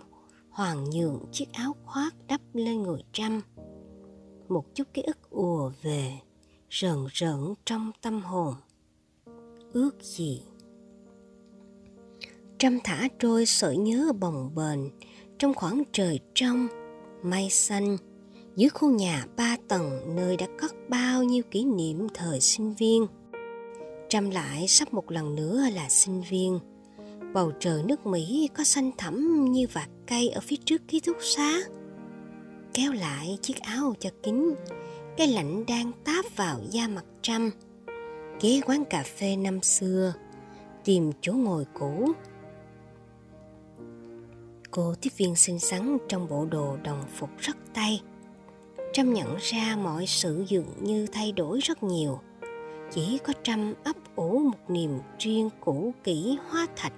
hoàng 0.49 0.89
nhường 0.89 1.25
chiếc 1.31 1.53
áo 1.53 1.75
khoác 1.85 2.15
đắp 2.27 2.41
lên 2.53 2.83
người 2.83 3.01
trăm. 3.13 3.41
Một 4.49 4.75
chút 4.75 4.87
ký 4.93 5.01
ức 5.01 5.29
ùa 5.29 5.71
về 5.81 6.19
rợn 6.69 7.05
rợn 7.13 7.53
trong 7.65 7.91
tâm 8.01 8.21
hồn. 8.21 8.53
Ước 9.73 9.91
gì 10.01 10.43
Trăm 12.59 12.79
thả 12.83 13.07
trôi 13.19 13.45
sợi 13.45 13.77
nhớ 13.77 14.11
bồng 14.19 14.51
bềnh 14.55 14.79
trong 15.39 15.53
khoảng 15.53 15.83
trời 15.91 16.19
trong, 16.35 16.67
mây 17.23 17.49
xanh, 17.49 17.97
dưới 18.55 18.69
khu 18.69 18.89
nhà 18.89 19.25
ba 19.37 19.57
tầng 19.67 20.15
nơi 20.15 20.37
đã 20.37 20.47
cất 20.57 20.75
bao 20.89 21.23
nhiêu 21.23 21.43
kỷ 21.51 21.65
niệm 21.65 22.07
thời 22.13 22.41
sinh 22.41 22.73
viên. 22.73 23.07
Trăm 24.09 24.29
lại 24.29 24.67
sắp 24.67 24.93
một 24.93 25.11
lần 25.11 25.35
nữa 25.35 25.63
là 25.73 25.89
sinh 25.89 26.23
viên. 26.29 26.59
Bầu 27.33 27.51
trời 27.59 27.83
nước 27.83 28.05
Mỹ 28.05 28.49
có 28.57 28.63
xanh 28.63 28.91
thẳm 28.97 29.45
như 29.51 29.67
vạt 29.73 29.89
cây 30.07 30.29
ở 30.29 30.41
phía 30.41 30.57
trước 30.65 30.81
ký 30.87 30.99
túc 30.99 31.17
xá. 31.21 31.59
Kéo 32.73 32.93
lại 32.93 33.37
chiếc 33.41 33.59
áo 33.59 33.93
cho 33.99 34.09
kín, 34.23 34.53
cái 35.17 35.27
lạnh 35.27 35.65
đang 35.67 35.91
táp 36.05 36.25
vào 36.35 36.59
da 36.69 36.87
mặt 36.87 37.05
trăm. 37.21 37.51
Ghé 38.41 38.61
quán 38.65 38.83
cà 38.85 39.03
phê 39.03 39.35
năm 39.35 39.61
xưa, 39.61 40.13
tìm 40.83 41.11
chỗ 41.21 41.33
ngồi 41.33 41.65
cũ 41.79 42.13
cô 44.71 44.95
tiếp 45.01 45.09
viên 45.17 45.35
xinh 45.35 45.59
xắn 45.59 45.97
trong 46.09 46.27
bộ 46.27 46.45
đồ 46.45 46.77
đồng 46.83 47.03
phục 47.15 47.29
rất 47.37 47.57
tay. 47.73 48.01
Trâm 48.93 49.13
nhận 49.13 49.35
ra 49.39 49.77
mọi 49.83 50.07
sự 50.07 50.45
dường 50.47 50.73
như 50.79 51.07
thay 51.07 51.31
đổi 51.31 51.59
rất 51.59 51.83
nhiều. 51.83 52.19
Chỉ 52.91 53.17
có 53.17 53.33
trâm 53.43 53.73
ấp 53.83 53.95
ủ 54.15 54.39
một 54.39 54.69
niềm 54.69 54.99
riêng 55.19 55.49
cũ 55.59 55.93
kỹ 56.03 56.37
hóa 56.49 56.67
thạch 56.75 56.93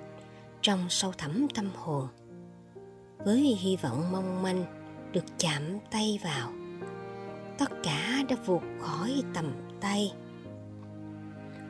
trong 0.62 0.80
sâu 0.90 1.12
thẳm 1.18 1.48
tâm 1.56 1.70
hồn. 1.76 2.08
Với 3.26 3.38
hy 3.38 3.78
vọng 3.82 4.12
mong 4.12 4.44
manh 4.44 4.66
được 5.14 5.26
chạm 5.38 5.78
tay 5.92 6.20
vào, 6.24 6.52
tất 7.58 7.72
cả 7.84 8.24
đã 8.30 8.36
vụt 8.46 8.62
khỏi 8.82 9.24
tầm 9.34 9.52
tay. 9.82 10.14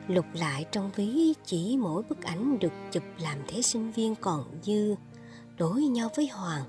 Lục 0.08 0.26
lại 0.34 0.66
trong 0.72 0.90
ví 0.96 1.32
chỉ 1.44 1.76
mỗi 1.80 2.02
bức 2.02 2.22
ảnh 2.22 2.58
được 2.58 2.72
chụp 2.92 3.02
làm 3.18 3.38
thế 3.48 3.62
sinh 3.62 3.90
viên 3.90 4.14
còn 4.14 4.44
dư 4.62 4.94
đối 5.58 5.82
nhau 5.82 6.08
với 6.16 6.28
Hoàng 6.28 6.64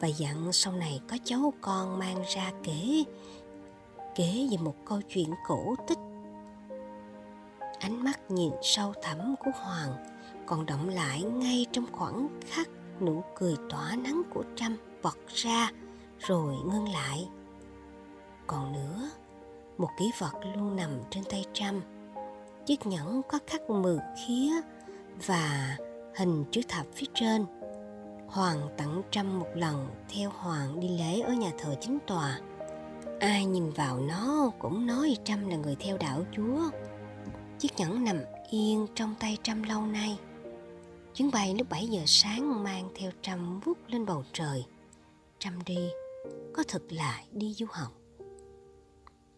và 0.00 0.08
dặn 0.08 0.52
sau 0.52 0.72
này 0.72 1.00
có 1.08 1.16
cháu 1.24 1.52
con 1.60 1.98
mang 1.98 2.22
ra 2.34 2.52
kể 2.62 3.04
kể 4.14 4.48
về 4.50 4.56
một 4.56 4.74
câu 4.84 5.00
chuyện 5.08 5.30
cổ 5.48 5.74
tích 5.88 5.98
ánh 7.80 8.04
mắt 8.04 8.30
nhìn 8.30 8.52
sâu 8.62 8.92
thẳm 9.02 9.34
của 9.44 9.50
Hoàng 9.54 10.06
còn 10.46 10.66
động 10.66 10.88
lại 10.88 11.22
ngay 11.22 11.66
trong 11.72 11.86
khoảng 11.92 12.28
khắc 12.46 12.68
nụ 13.00 13.22
cười 13.34 13.54
tỏa 13.70 13.96
nắng 13.96 14.22
của 14.34 14.44
Trâm 14.56 14.76
bật 15.02 15.18
ra 15.28 15.70
rồi 16.18 16.54
ngưng 16.64 16.88
lại. 16.88 17.28
Còn 18.46 18.72
nữa, 18.72 19.10
một 19.78 19.88
kỷ 19.98 20.10
vật 20.18 20.32
luôn 20.56 20.76
nằm 20.76 20.90
trên 21.10 21.24
tay 21.24 21.44
Trâm. 21.52 21.80
Chiếc 22.66 22.86
nhẫn 22.86 23.22
có 23.28 23.38
khắc 23.46 23.70
mười 23.70 23.98
khía 24.26 24.52
và 25.26 25.76
hình 26.16 26.44
chữ 26.50 26.60
thập 26.68 26.86
phía 26.94 27.06
trên 27.14 27.46
Hoàng 28.30 28.68
tặng 28.76 29.02
trăm 29.10 29.38
một 29.38 29.48
lần 29.54 29.88
theo 30.08 30.30
Hoàng 30.30 30.80
đi 30.80 30.88
lễ 30.88 31.20
ở 31.20 31.32
nhà 31.32 31.52
thờ 31.58 31.74
chính 31.80 31.98
tòa. 32.06 32.40
Ai 33.20 33.44
nhìn 33.44 33.70
vào 33.70 34.00
nó 34.00 34.50
cũng 34.58 34.86
nói 34.86 35.16
Trâm 35.24 35.48
là 35.48 35.56
người 35.56 35.76
theo 35.80 35.98
đạo 35.98 36.24
Chúa. 36.36 36.70
Chiếc 37.58 37.68
nhẫn 37.76 38.04
nằm 38.04 38.16
yên 38.50 38.86
trong 38.94 39.14
tay 39.20 39.38
Trâm 39.42 39.62
lâu 39.62 39.86
nay. 39.86 40.18
Chuyến 41.14 41.30
bay 41.30 41.54
lúc 41.54 41.68
7 41.70 41.86
giờ 41.86 42.00
sáng 42.06 42.64
mang 42.64 42.88
theo 42.94 43.10
Trâm 43.22 43.60
vút 43.60 43.78
lên 43.88 44.06
bầu 44.06 44.24
trời. 44.32 44.64
Trâm 45.38 45.64
đi, 45.66 45.88
có 46.54 46.62
thực 46.68 46.92
là 46.92 47.22
đi 47.32 47.54
du 47.54 47.66
học. 47.70 47.92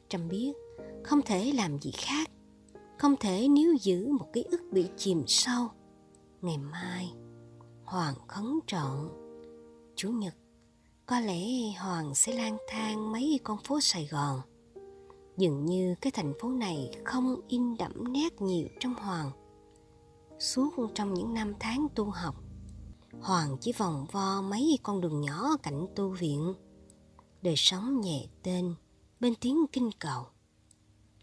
Trâm 0.09 0.29
biết 0.29 0.53
không 1.05 1.23
thể 1.23 1.53
làm 1.55 1.79
gì 1.79 1.91
khác, 1.91 2.31
không 2.99 3.17
thể 3.17 3.49
níu 3.49 3.75
giữ 3.81 4.09
một 4.09 4.27
ký 4.33 4.43
ức 4.43 4.61
bị 4.73 4.87
chìm 4.97 5.25
sâu. 5.27 5.69
Ngày 6.43 6.59
mai, 6.59 7.13
Hoàng 7.85 8.15
khấn 8.29 8.59
trọn. 8.67 9.09
Chủ 9.97 10.11
nhật, 10.11 10.35
có 11.07 11.21
lẽ 11.21 11.73
Hoàng 11.79 12.15
sẽ 12.15 12.33
lang 12.33 12.59
thang 12.69 13.13
mấy 13.13 13.41
con 13.45 13.59
phố 13.59 13.81
Sài 13.81 14.07
Gòn. 14.07 14.41
Dường 15.37 15.67
như 15.67 15.95
cái 16.01 16.11
thành 16.11 16.33
phố 16.41 16.49
này 16.49 16.91
không 17.05 17.37
in 17.49 17.77
đậm 17.77 18.13
nét 18.13 18.43
nhiều 18.43 18.69
trong 18.81 18.95
Hoàng. 18.95 19.31
Suốt 20.39 20.71
trong 20.95 21.15
những 21.15 21.35
năm 21.35 21.55
tháng 21.61 21.87
tu 21.95 22.11
học, 22.11 22.35
Hoàng 23.21 23.57
chỉ 23.61 23.73
vòng 23.73 24.07
vo 24.13 24.43
mấy 24.43 24.79
con 24.83 25.01
đường 25.01 25.21
nhỏ 25.21 25.57
cạnh 25.63 25.87
tu 25.97 26.09
viện. 26.09 26.55
Đời 27.43 27.55
sống 27.57 28.01
nhẹ 28.01 28.27
tên, 28.43 28.75
bên 29.21 29.35
tiếng 29.41 29.67
kinh 29.73 29.91
cầu. 29.99 30.25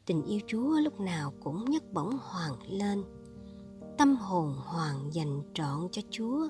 Tình 0.05 0.23
yêu 0.25 0.39
Chúa 0.47 0.79
lúc 0.79 0.99
nào 0.99 1.33
cũng 1.43 1.65
nhấc 1.69 1.93
bổng 1.93 2.17
Hoàng 2.21 2.55
lên 2.67 3.03
tâm 3.99 4.15
hồn 4.15 4.55
hoàng 4.65 5.13
dành 5.13 5.41
trọn 5.53 5.87
cho 5.91 6.01
Chúa 6.09 6.49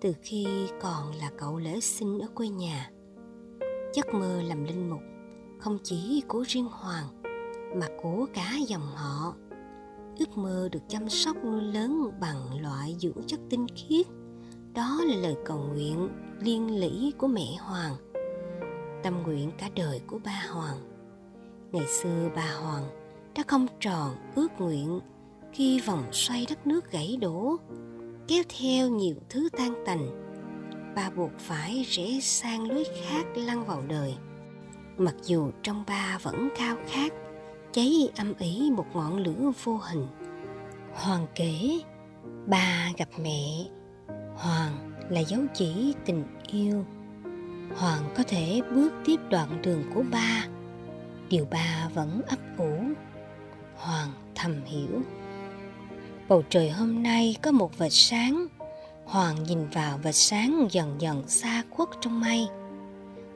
từ 0.00 0.12
khi 0.22 0.46
còn 0.80 1.12
là 1.12 1.30
cậu 1.38 1.58
lễ 1.58 1.80
sinh 1.80 2.18
ở 2.18 2.28
quê 2.34 2.48
nhà. 2.48 2.90
Giấc 3.94 4.14
mơ 4.14 4.42
làm 4.42 4.64
linh 4.64 4.90
mục 4.90 5.00
không 5.58 5.78
chỉ 5.82 6.22
của 6.28 6.44
riêng 6.48 6.68
Hoàng, 6.70 7.06
mà 7.74 7.86
của 8.02 8.26
cả 8.34 8.52
dòng 8.66 8.86
họ. 8.94 9.34
Ước 10.18 10.38
mơ 10.38 10.68
được 10.72 10.80
chăm 10.88 11.08
sóc 11.08 11.36
nuôi 11.44 11.62
lớn 11.62 12.10
bằng 12.20 12.60
loại 12.60 12.96
dưỡng 12.98 13.26
chất 13.26 13.40
tinh 13.50 13.66
khiết. 13.76 14.06
Đó 14.74 15.00
là 15.06 15.16
lời 15.16 15.36
cầu 15.44 15.58
nguyện 15.58 16.08
liên 16.40 16.80
lỉ 16.80 17.12
của 17.18 17.26
mẹ 17.26 17.56
Hoàng. 17.60 17.94
Tâm 19.02 19.22
nguyện 19.22 19.50
cả 19.58 19.70
đời 19.76 20.00
của 20.06 20.18
ba 20.24 20.42
Hoàng. 20.50 20.78
Ngày 21.72 21.86
xưa 21.86 22.30
ba 22.36 22.54
Hoàng 22.62 22.84
đã 23.36 23.42
không 23.46 23.66
tròn 23.80 24.16
ước 24.34 24.48
nguyện 24.58 25.00
khi 25.58 25.80
vòng 25.80 26.04
xoay 26.12 26.46
đất 26.48 26.66
nước 26.66 26.90
gãy 26.92 27.18
đổ, 27.20 27.56
kéo 28.28 28.42
theo 28.58 28.88
nhiều 28.88 29.14
thứ 29.28 29.48
tan 29.58 29.74
tành, 29.86 30.08
bà 30.96 31.10
buộc 31.10 31.30
phải 31.38 31.86
rẽ 31.88 32.20
sang 32.22 32.68
lối 32.68 32.84
khác 32.84 33.24
lăn 33.34 33.64
vào 33.64 33.82
đời. 33.88 34.14
Mặc 34.98 35.14
dù 35.24 35.50
trong 35.62 35.84
ba 35.86 36.18
vẫn 36.22 36.48
khao 36.56 36.76
khát, 36.86 37.12
cháy 37.72 38.08
âm 38.16 38.34
ỉ 38.38 38.70
một 38.70 38.86
ngọn 38.94 39.16
lửa 39.16 39.52
vô 39.64 39.80
hình. 39.90 40.06
Hoàng 40.92 41.26
kể 41.34 41.78
ba 42.46 42.90
gặp 42.96 43.08
mẹ. 43.22 43.64
Hoàng 44.36 44.92
là 45.10 45.20
dấu 45.20 45.40
chỉ 45.54 45.94
tình 46.04 46.24
yêu. 46.46 46.84
Hoàng 47.76 48.02
có 48.16 48.22
thể 48.28 48.60
bước 48.74 48.92
tiếp 49.04 49.20
đoạn 49.30 49.62
đường 49.62 49.84
của 49.94 50.02
ba. 50.12 50.46
Điều 51.30 51.44
ba 51.44 51.88
vẫn 51.94 52.22
ấp 52.28 52.38
ủ. 52.58 52.78
Hoàng 53.76 54.10
thầm 54.34 54.64
hiểu 54.64 55.02
bầu 56.28 56.42
trời 56.50 56.70
hôm 56.70 57.02
nay 57.02 57.36
có 57.42 57.50
một 57.50 57.78
vệt 57.78 57.92
sáng. 57.92 58.46
Hoàng 59.04 59.36
nhìn 59.44 59.68
vào 59.68 59.98
vệt 59.98 60.14
sáng 60.14 60.68
dần 60.70 60.96
dần 60.98 61.22
xa 61.28 61.62
khuất 61.70 61.88
trong 62.00 62.20
mây. 62.20 62.48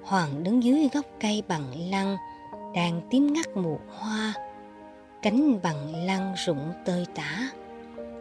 Hoàng 0.02 0.44
đứng 0.44 0.62
dưới 0.62 0.88
gốc 0.92 1.06
cây 1.20 1.42
bằng 1.48 1.90
lăng, 1.90 2.16
đang 2.74 3.00
tím 3.10 3.32
ngắt 3.32 3.46
mùa 3.56 3.78
hoa. 3.98 4.34
Cánh 5.22 5.62
bằng 5.62 6.04
lăng 6.06 6.34
rụng 6.46 6.72
tơi 6.84 7.06
tả. 7.14 7.50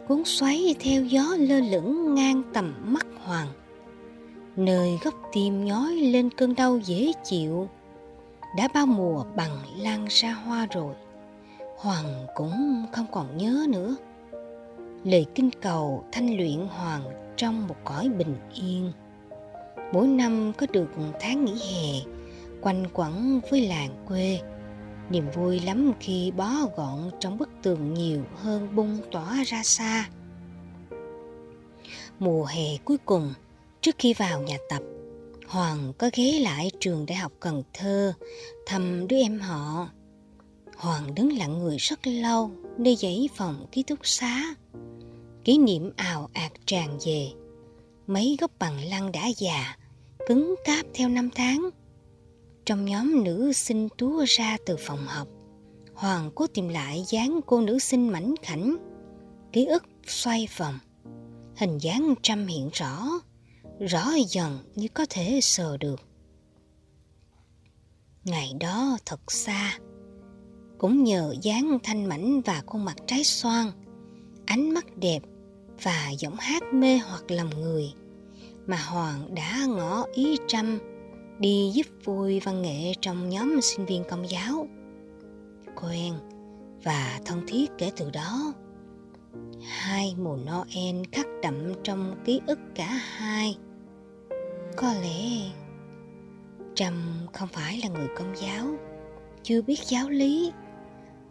Cuốn 0.08 0.22
xoáy 0.24 0.74
theo 0.80 1.04
gió 1.04 1.36
lơ 1.38 1.60
lửng 1.60 2.14
ngang 2.14 2.42
tầm 2.54 2.74
mắt 2.84 3.06
hoàng. 3.24 3.48
Nơi 4.56 4.98
góc 5.04 5.14
tim 5.32 5.64
nhói 5.64 5.92
lên 5.92 6.30
cơn 6.30 6.54
đau 6.54 6.78
dễ 6.78 7.12
chịu. 7.24 7.68
Đã 8.56 8.68
bao 8.74 8.86
mùa 8.86 9.24
bằng 9.36 9.58
lan 9.76 10.06
ra 10.10 10.32
hoa 10.32 10.66
rồi. 10.70 10.94
Hoàng 11.78 12.26
cũng 12.34 12.86
không 12.92 13.06
còn 13.12 13.36
nhớ 13.36 13.66
nữa 13.68 13.96
lời 15.04 15.26
kinh 15.34 15.50
cầu 15.62 16.04
thanh 16.12 16.36
luyện 16.36 16.66
hoàng 16.66 17.02
trong 17.36 17.66
một 17.66 17.76
cõi 17.84 18.08
bình 18.08 18.36
yên. 18.54 18.92
Mỗi 19.92 20.06
năm 20.06 20.52
có 20.58 20.66
được 20.72 20.88
tháng 21.20 21.44
nghỉ 21.44 21.52
hè, 21.52 22.12
quanh 22.60 22.86
quẩn 22.92 23.40
với 23.50 23.60
làng 23.60 24.04
quê. 24.08 24.40
Niềm 25.10 25.30
vui 25.34 25.60
lắm 25.60 25.92
khi 26.00 26.30
bó 26.36 26.50
gọn 26.76 27.10
trong 27.20 27.38
bức 27.38 27.48
tường 27.62 27.94
nhiều 27.94 28.22
hơn 28.36 28.76
bung 28.76 28.98
tỏa 29.10 29.42
ra 29.46 29.62
xa. 29.64 30.08
Mùa 32.18 32.44
hè 32.44 32.76
cuối 32.84 32.98
cùng, 33.04 33.34
trước 33.80 33.94
khi 33.98 34.14
vào 34.14 34.42
nhà 34.42 34.56
tập, 34.68 34.82
hoàng 35.46 35.92
có 35.98 36.10
ghé 36.14 36.38
lại 36.38 36.70
trường 36.80 37.06
đại 37.06 37.16
học 37.16 37.32
cần 37.40 37.62
thơ 37.72 38.12
thăm 38.66 39.08
đứa 39.08 39.16
em 39.16 39.40
họ. 39.40 39.88
Hoàng 40.76 41.14
đứng 41.14 41.38
lặng 41.38 41.58
người 41.58 41.76
rất 41.76 42.06
lâu, 42.06 42.50
nơi 42.78 42.96
dãy 42.96 43.28
phòng 43.36 43.66
ký 43.72 43.82
túc 43.82 43.98
xá 44.02 44.54
kỷ 45.44 45.58
niệm 45.58 45.90
ào 45.96 46.28
ạt 46.32 46.52
tràn 46.66 46.98
về. 47.06 47.28
Mấy 48.06 48.36
gốc 48.40 48.50
bằng 48.58 48.84
lăng 48.84 49.12
đã 49.12 49.26
già, 49.36 49.76
cứng 50.28 50.54
cáp 50.64 50.86
theo 50.94 51.08
năm 51.08 51.28
tháng. 51.34 51.70
Trong 52.64 52.84
nhóm 52.84 53.24
nữ 53.24 53.52
sinh 53.52 53.88
túa 53.98 54.24
ra 54.28 54.56
từ 54.66 54.76
phòng 54.80 55.06
học, 55.06 55.28
hoàng 55.94 56.30
cố 56.34 56.46
tìm 56.46 56.68
lại 56.68 57.04
dáng 57.08 57.40
cô 57.46 57.60
nữ 57.60 57.78
sinh 57.78 58.08
mảnh 58.08 58.34
khảnh. 58.42 58.76
Ký 59.52 59.66
ức 59.66 59.84
xoay 60.06 60.48
vòng, 60.56 60.78
hình 61.56 61.78
dáng 61.78 62.14
trăm 62.22 62.46
hiện 62.46 62.70
rõ 62.72 63.08
rõ 63.80 64.10
dần 64.28 64.58
như 64.74 64.88
có 64.88 65.06
thể 65.10 65.38
sờ 65.42 65.76
được. 65.76 66.00
Ngày 68.24 68.52
đó 68.60 68.98
thật 69.06 69.32
xa, 69.32 69.78
cũng 70.78 71.04
nhờ 71.04 71.34
dáng 71.42 71.78
thanh 71.82 72.04
mảnh 72.04 72.40
và 72.40 72.62
khuôn 72.66 72.84
mặt 72.84 72.96
trái 73.06 73.24
xoan, 73.24 73.72
ánh 74.46 74.70
mắt 74.70 74.96
đẹp 74.96 75.22
và 75.82 76.10
giọng 76.18 76.36
hát 76.38 76.62
mê 76.72 76.98
hoặc 76.98 77.30
lòng 77.30 77.50
người 77.60 77.92
mà 78.66 78.76
Hoàng 78.76 79.34
đã 79.34 79.66
ngỏ 79.68 80.04
ý 80.14 80.36
trăm 80.46 80.78
đi 81.38 81.70
giúp 81.74 81.86
vui 82.04 82.40
văn 82.40 82.62
nghệ 82.62 82.92
trong 83.00 83.28
nhóm 83.28 83.60
sinh 83.62 83.86
viên 83.86 84.04
công 84.10 84.30
giáo. 84.30 84.66
Quen 85.82 86.14
và 86.84 87.20
thân 87.24 87.44
thiết 87.46 87.70
kể 87.78 87.90
từ 87.96 88.10
đó. 88.10 88.52
Hai 89.62 90.14
mùa 90.18 90.36
Noel 90.36 91.02
khắc 91.12 91.26
đậm 91.42 91.82
trong 91.82 92.16
ký 92.24 92.40
ức 92.46 92.58
cả 92.74 92.86
hai. 92.86 93.58
Có 94.76 94.92
lẽ 94.92 95.50
Trâm 96.74 96.94
không 97.32 97.48
phải 97.48 97.80
là 97.82 97.88
người 97.88 98.08
công 98.16 98.36
giáo, 98.36 98.66
chưa 99.42 99.62
biết 99.62 99.78
giáo 99.86 100.10
lý, 100.10 100.52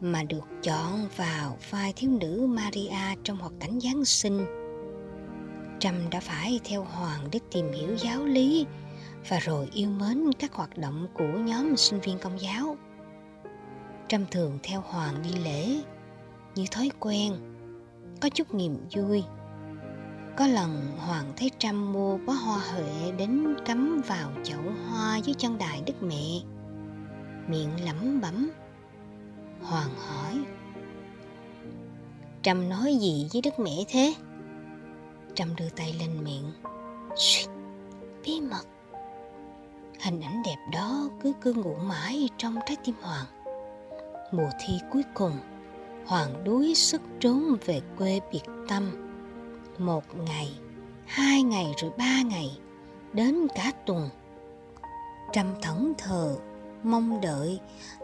mà 0.01 0.23
được 0.23 0.47
chọn 0.63 1.07
vào 1.15 1.57
vai 1.69 1.93
thiếu 1.95 2.11
nữ 2.11 2.47
Maria 2.49 3.15
trong 3.23 3.37
hoạt 3.37 3.53
cảnh 3.59 3.79
Giáng 3.79 4.05
sinh. 4.05 4.45
Trâm 5.79 6.09
đã 6.09 6.19
phải 6.19 6.59
theo 6.63 6.83
Hoàng 6.83 7.27
để 7.31 7.39
tìm 7.51 7.71
hiểu 7.71 7.95
giáo 7.95 8.25
lý 8.25 8.65
và 9.29 9.39
rồi 9.39 9.69
yêu 9.73 9.89
mến 9.89 10.33
các 10.39 10.53
hoạt 10.53 10.77
động 10.77 11.07
của 11.13 11.37
nhóm 11.37 11.77
sinh 11.77 11.99
viên 11.99 12.19
công 12.19 12.41
giáo. 12.41 12.77
Trâm 14.07 14.25
thường 14.31 14.59
theo 14.63 14.81
Hoàng 14.81 15.15
đi 15.23 15.29
lễ 15.43 15.81
như 16.55 16.65
thói 16.71 16.91
quen, 16.99 17.33
có 18.21 18.29
chút 18.29 18.53
niềm 18.53 18.77
vui. 18.95 19.23
Có 20.37 20.47
lần 20.47 20.91
Hoàng 20.97 21.33
thấy 21.37 21.51
Trâm 21.57 21.93
mua 21.93 22.17
bó 22.17 22.33
hoa 22.33 22.59
huệ 22.59 23.11
đến 23.17 23.55
cắm 23.65 24.01
vào 24.07 24.31
chậu 24.43 24.61
hoa 24.61 25.17
dưới 25.17 25.35
chân 25.37 25.57
đài 25.57 25.81
Đức 25.85 26.03
Mẹ. 26.03 26.41
Miệng 27.47 27.85
lẩm 27.85 28.21
bẩm. 28.21 28.51
Hoàng 29.61 29.95
hỏi. 29.97 30.39
Trâm 32.41 32.69
nói 32.69 32.95
gì 32.95 33.27
với 33.33 33.41
Đức 33.41 33.59
Mẹ 33.59 33.83
thế? 33.87 34.13
Trâm 35.35 35.55
đưa 35.55 35.69
tay 35.69 35.95
lên 35.99 36.23
miệng. 36.23 36.51
Xuyệt, 37.15 37.49
bí 38.25 38.41
mật. 38.41 38.63
Hình 40.03 40.21
ảnh 40.21 40.41
đẹp 40.45 40.57
đó 40.73 41.09
cứ 41.21 41.33
cứ 41.41 41.53
ngủ 41.53 41.75
mãi 41.75 42.29
trong 42.37 42.55
trái 42.65 42.77
tim 42.83 42.95
Hoàng. 43.01 43.25
Mùa 44.31 44.49
thi 44.59 44.73
cuối 44.91 45.03
cùng, 45.13 45.37
Hoàng 46.05 46.43
đuối 46.43 46.75
sức 46.75 47.01
trốn 47.19 47.55
về 47.65 47.81
quê 47.97 48.19
biệt 48.31 48.43
tâm. 48.67 49.11
Một 49.77 50.03
ngày, 50.17 50.51
hai 51.05 51.43
ngày 51.43 51.73
rồi 51.77 51.91
ba 51.97 52.21
ngày, 52.21 52.57
đến 53.13 53.47
cả 53.55 53.71
tuần. 53.85 54.09
Trâm 55.33 55.45
thẫn 55.61 55.93
thờ, 55.97 56.37
mong 56.83 57.21
đợi, 57.21 57.59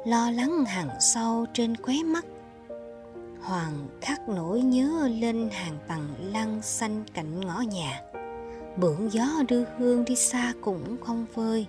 lo 0.06 0.32
lắng 0.32 0.66
hàng 0.66 0.90
sâu 1.00 1.46
trên 1.54 1.76
khóe 1.78 1.96
mắt. 2.06 2.26
Hoàng 3.42 3.88
khắc 4.02 4.30
nỗi 4.30 4.62
nhớ 4.62 5.10
lên 5.20 5.50
hàng 5.52 5.78
bằng 5.88 6.08
lăng 6.34 6.62
xanh 6.62 7.04
cạnh 7.14 7.42
ngõ 7.42 7.62
nhà. 7.62 8.02
Bưởng 8.78 9.12
gió 9.12 9.28
đưa 9.48 9.64
hương 9.78 10.06
đi 10.06 10.16
xa 10.16 10.54
cũng 10.62 10.98
không 11.02 11.26
vơi 11.34 11.68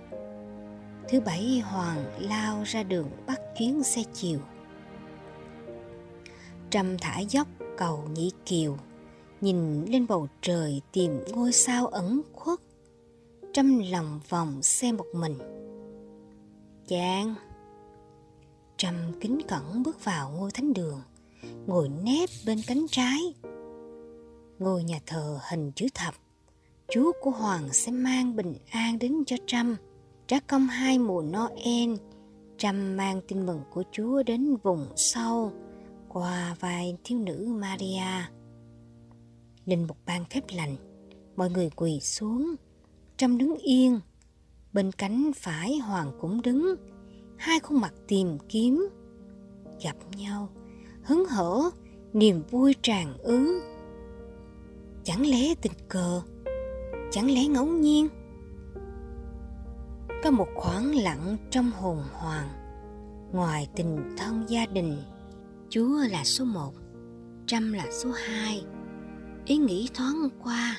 Thứ 1.09 1.19
bảy 1.19 1.63
Hoàng 1.65 2.05
lao 2.19 2.63
ra 2.65 2.83
đường 2.83 3.09
bắt 3.27 3.39
chuyến 3.57 3.83
xe 3.83 4.03
chiều. 4.13 4.39
Trầm 6.69 6.97
thả 6.97 7.19
dốc 7.19 7.47
cầu 7.77 8.03
nhĩ 8.13 8.31
kiều, 8.45 8.77
nhìn 9.41 9.85
lên 9.85 10.07
bầu 10.07 10.27
trời 10.41 10.81
tìm 10.91 11.19
ngôi 11.31 11.51
sao 11.51 11.87
ẩn 11.87 12.21
khuất. 12.33 12.59
Trăm 13.53 13.79
lòng 13.91 14.19
vòng 14.29 14.61
xe 14.61 14.91
một 14.91 15.05
mình. 15.13 15.58
Chàng! 16.89 17.35
Trầm 18.77 18.95
kính 19.21 19.39
cẩn 19.47 19.83
bước 19.83 20.03
vào 20.03 20.31
ngôi 20.31 20.51
thánh 20.51 20.73
đường, 20.73 21.01
ngồi 21.67 21.89
nép 21.89 22.29
bên 22.45 22.57
cánh 22.67 22.85
trái. 22.91 23.19
Ngôi 24.59 24.83
nhà 24.83 24.99
thờ 25.05 25.39
hình 25.49 25.71
chữ 25.75 25.87
thập, 25.93 26.13
Chúa 26.91 27.11
của 27.21 27.31
Hoàng 27.31 27.73
sẽ 27.73 27.91
mang 27.91 28.35
bình 28.35 28.53
an 28.71 28.99
đến 28.99 29.23
cho 29.25 29.35
Trâm 29.47 29.75
Trác 30.27 30.47
công 30.47 30.67
hai 30.67 30.99
mùa 30.99 31.21
Noel, 31.21 31.95
Trâm 32.57 32.97
mang 32.97 33.21
tin 33.27 33.45
mừng 33.45 33.61
của 33.73 33.83
Chúa 33.91 34.23
đến 34.23 34.55
vùng 34.63 34.87
sâu 34.95 35.51
qua 36.07 36.55
vai 36.59 36.97
thiếu 37.03 37.19
nữ 37.19 37.47
Maria. 37.59 38.29
Linh 39.65 39.87
mục 39.87 39.97
ban 40.05 40.25
phép 40.25 40.43
lành, 40.51 40.75
mọi 41.35 41.49
người 41.49 41.69
quỳ 41.75 41.99
xuống, 41.99 42.55
Trâm 43.17 43.37
đứng 43.37 43.55
yên, 43.55 43.99
bên 44.73 44.91
cánh 44.91 45.31
phải 45.35 45.77
Hoàng 45.77 46.11
cũng 46.21 46.41
đứng, 46.41 46.75
hai 47.37 47.59
khuôn 47.59 47.81
mặt 47.81 47.93
tìm 48.07 48.37
kiếm, 48.49 48.89
gặp 49.83 49.95
nhau, 50.17 50.49
hứng 51.03 51.25
hở, 51.25 51.69
niềm 52.13 52.43
vui 52.51 52.75
tràn 52.81 53.17
ứ. 53.17 53.61
Chẳng 55.03 55.27
lẽ 55.27 55.55
tình 55.61 55.73
cờ, 55.89 56.21
chẳng 57.11 57.31
lẽ 57.31 57.47
ngẫu 57.47 57.65
nhiên? 57.65 58.07
có 60.23 60.31
một 60.31 60.47
khoảng 60.55 60.95
lặng 60.95 61.37
trong 61.49 61.71
hồn 61.71 62.03
hoàng 62.13 62.49
ngoài 63.31 63.67
tình 63.75 64.15
thân 64.17 64.45
gia 64.49 64.65
đình 64.65 64.97
chúa 65.69 65.97
là 66.11 66.23
số 66.23 66.45
một 66.45 66.73
trăm 67.47 67.73
là 67.73 67.85
số 67.91 68.09
hai 68.11 68.63
ý 69.45 69.57
nghĩ 69.57 69.89
thoáng 69.93 70.29
qua 70.43 70.77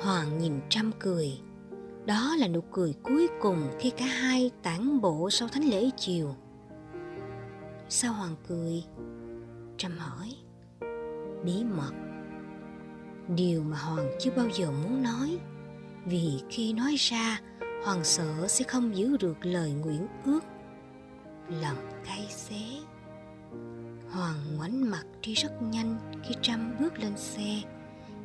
hoàng 0.00 0.38
nhìn 0.38 0.60
trăm 0.68 0.90
cười 0.98 1.38
đó 2.06 2.36
là 2.38 2.48
nụ 2.48 2.60
cười 2.60 2.94
cuối 3.02 3.28
cùng 3.40 3.70
khi 3.78 3.90
cả 3.90 4.04
hai 4.04 4.50
tản 4.62 5.00
bộ 5.00 5.30
sau 5.30 5.48
thánh 5.48 5.64
lễ 5.64 5.90
chiều. 5.96 6.34
Sao 7.88 8.12
hoàng 8.12 8.36
cười? 8.48 8.84
Trâm 9.76 9.92
hỏi. 9.98 10.34
Bí 11.44 11.64
mật. 11.64 11.92
Điều 13.36 13.62
mà 13.62 13.76
hoàng 13.76 14.10
chưa 14.20 14.30
bao 14.36 14.46
giờ 14.54 14.70
muốn 14.70 15.02
nói. 15.02 15.38
Vì 16.06 16.40
khi 16.50 16.72
nói 16.72 16.94
ra, 16.98 17.40
Hoàng 17.84 18.04
sợ 18.04 18.48
sẽ 18.48 18.64
không 18.64 18.96
giữ 18.96 19.16
được 19.16 19.36
lời 19.42 19.72
nguyện 19.72 20.06
ước. 20.24 20.40
Lòng 21.62 21.76
cay 22.04 22.26
xé. 22.28 22.60
Hoàng 24.10 24.36
ngoảnh 24.56 24.90
mặt 24.90 25.04
đi 25.22 25.34
rất 25.34 25.62
nhanh 25.62 25.98
khi 26.24 26.34
Trâm 26.42 26.74
bước 26.80 26.98
lên 26.98 27.16
xe, 27.16 27.62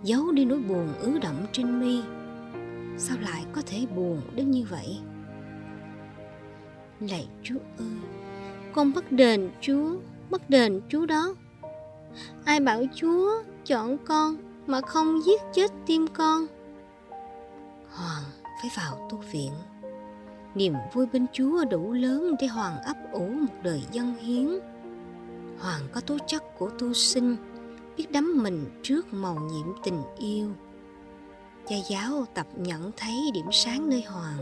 Giấu 0.04 0.32
đi 0.32 0.46
nỗi 0.46 0.60
buồn 0.60 0.94
ứ 1.00 1.20
động 1.20 1.46
trên 1.52 1.80
mi. 1.80 2.02
Sao 2.98 3.18
lại 3.22 3.46
có 3.54 3.62
thể 3.66 3.86
buồn 3.96 4.22
đến 4.36 4.52
như 4.52 4.66
vậy? 4.70 4.98
Lạy 7.00 7.28
Chúa 7.44 7.60
ơi, 7.78 7.88
Con 8.74 8.94
bắt 8.94 9.12
đền 9.12 9.50
Chúa 9.62 9.96
Bắt 10.30 10.50
đền 10.50 10.82
Chúa 10.90 11.06
đó. 11.06 11.36
Ai 12.46 12.60
bảo 12.60 12.84
Chúa 12.96 13.44
chọn 13.66 13.98
con 14.06 14.36
Mà 14.68 14.82
không 14.82 15.26
giết 15.26 15.42
chết 15.54 15.72
tim 15.86 16.08
con? 16.14 16.46
Hoàng 17.92 18.24
phải 18.62 18.72
vào 18.78 19.08
tu 19.10 19.18
viện. 19.32 19.52
Niềm 20.56 20.74
vui 20.94 21.06
bên 21.14 21.26
chúa 21.34 21.66
đủ 21.66 21.94
lớn 21.94 22.36
để 22.40 22.48
hoàng 22.48 22.80
ấp 22.82 22.98
ủ 23.12 23.28
một 23.28 23.54
đời 23.64 23.84
dân 23.92 24.16
hiến. 24.16 24.60
Hoàng 25.60 25.82
có 25.92 26.02
tố 26.02 26.18
chất 26.28 26.44
của 26.58 26.70
tu 26.70 26.94
sinh, 26.94 27.36
biết 27.98 28.12
đắm 28.12 28.44
mình 28.44 28.66
trước 28.84 29.14
màu 29.14 29.36
nhiệm 29.36 29.68
tình 29.84 30.02
yêu 30.18 30.52
cha 31.70 31.76
giáo 31.90 32.26
tập 32.34 32.48
nhận 32.56 32.92
thấy 32.98 33.32
điểm 33.34 33.46
sáng 33.52 33.90
nơi 33.90 34.02
hoàng. 34.02 34.38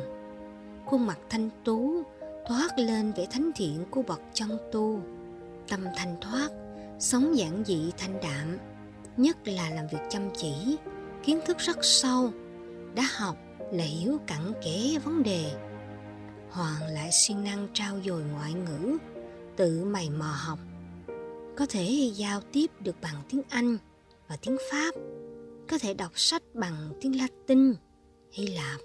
Khuôn 0.85 1.05
mặt 1.05 1.19
thanh 1.29 1.49
tú 1.63 2.03
thoát 2.47 2.79
lên 2.79 3.11
vẻ 3.11 3.25
thánh 3.31 3.51
thiện 3.55 3.85
của 3.89 4.01
bậc 4.01 4.21
chân 4.33 4.57
tu. 4.71 4.99
Tâm 5.67 5.85
thanh 5.95 6.15
thoát, 6.21 6.49
sống 6.99 7.37
giản 7.37 7.63
dị 7.65 7.91
thanh 7.97 8.19
đạm, 8.21 8.57
nhất 9.17 9.37
là 9.47 9.69
làm 9.69 9.87
việc 9.91 9.99
chăm 10.09 10.21
chỉ, 10.37 10.77
kiến 11.23 11.39
thức 11.45 11.57
rất 11.57 11.77
sâu, 11.81 12.31
đã 12.95 13.03
học 13.17 13.37
là 13.71 13.83
hiểu 13.83 14.17
cặn 14.27 14.53
kẽ 14.63 14.99
vấn 15.03 15.23
đề. 15.23 15.51
Hoàng 16.49 16.87
lại 16.93 17.09
siêng 17.11 17.43
năng 17.43 17.67
trao 17.73 18.01
dồi 18.05 18.23
ngoại 18.23 18.53
ngữ, 18.53 18.97
tự 19.55 19.83
mày 19.85 20.09
mò 20.09 20.33
học. 20.37 20.59
Có 21.57 21.65
thể 21.69 22.11
giao 22.15 22.41
tiếp 22.51 22.67
được 22.79 22.95
bằng 23.01 23.21
tiếng 23.29 23.41
anh 23.49 23.77
và 24.27 24.37
tiếng 24.41 24.57
pháp 24.71 24.91
có 25.69 25.77
thể 25.77 25.93
đọc 25.93 26.11
sách 26.15 26.43
bằng 26.53 26.93
tiếng 27.01 27.17
latin 27.17 27.73
hy 28.31 28.47
lạp 28.47 28.81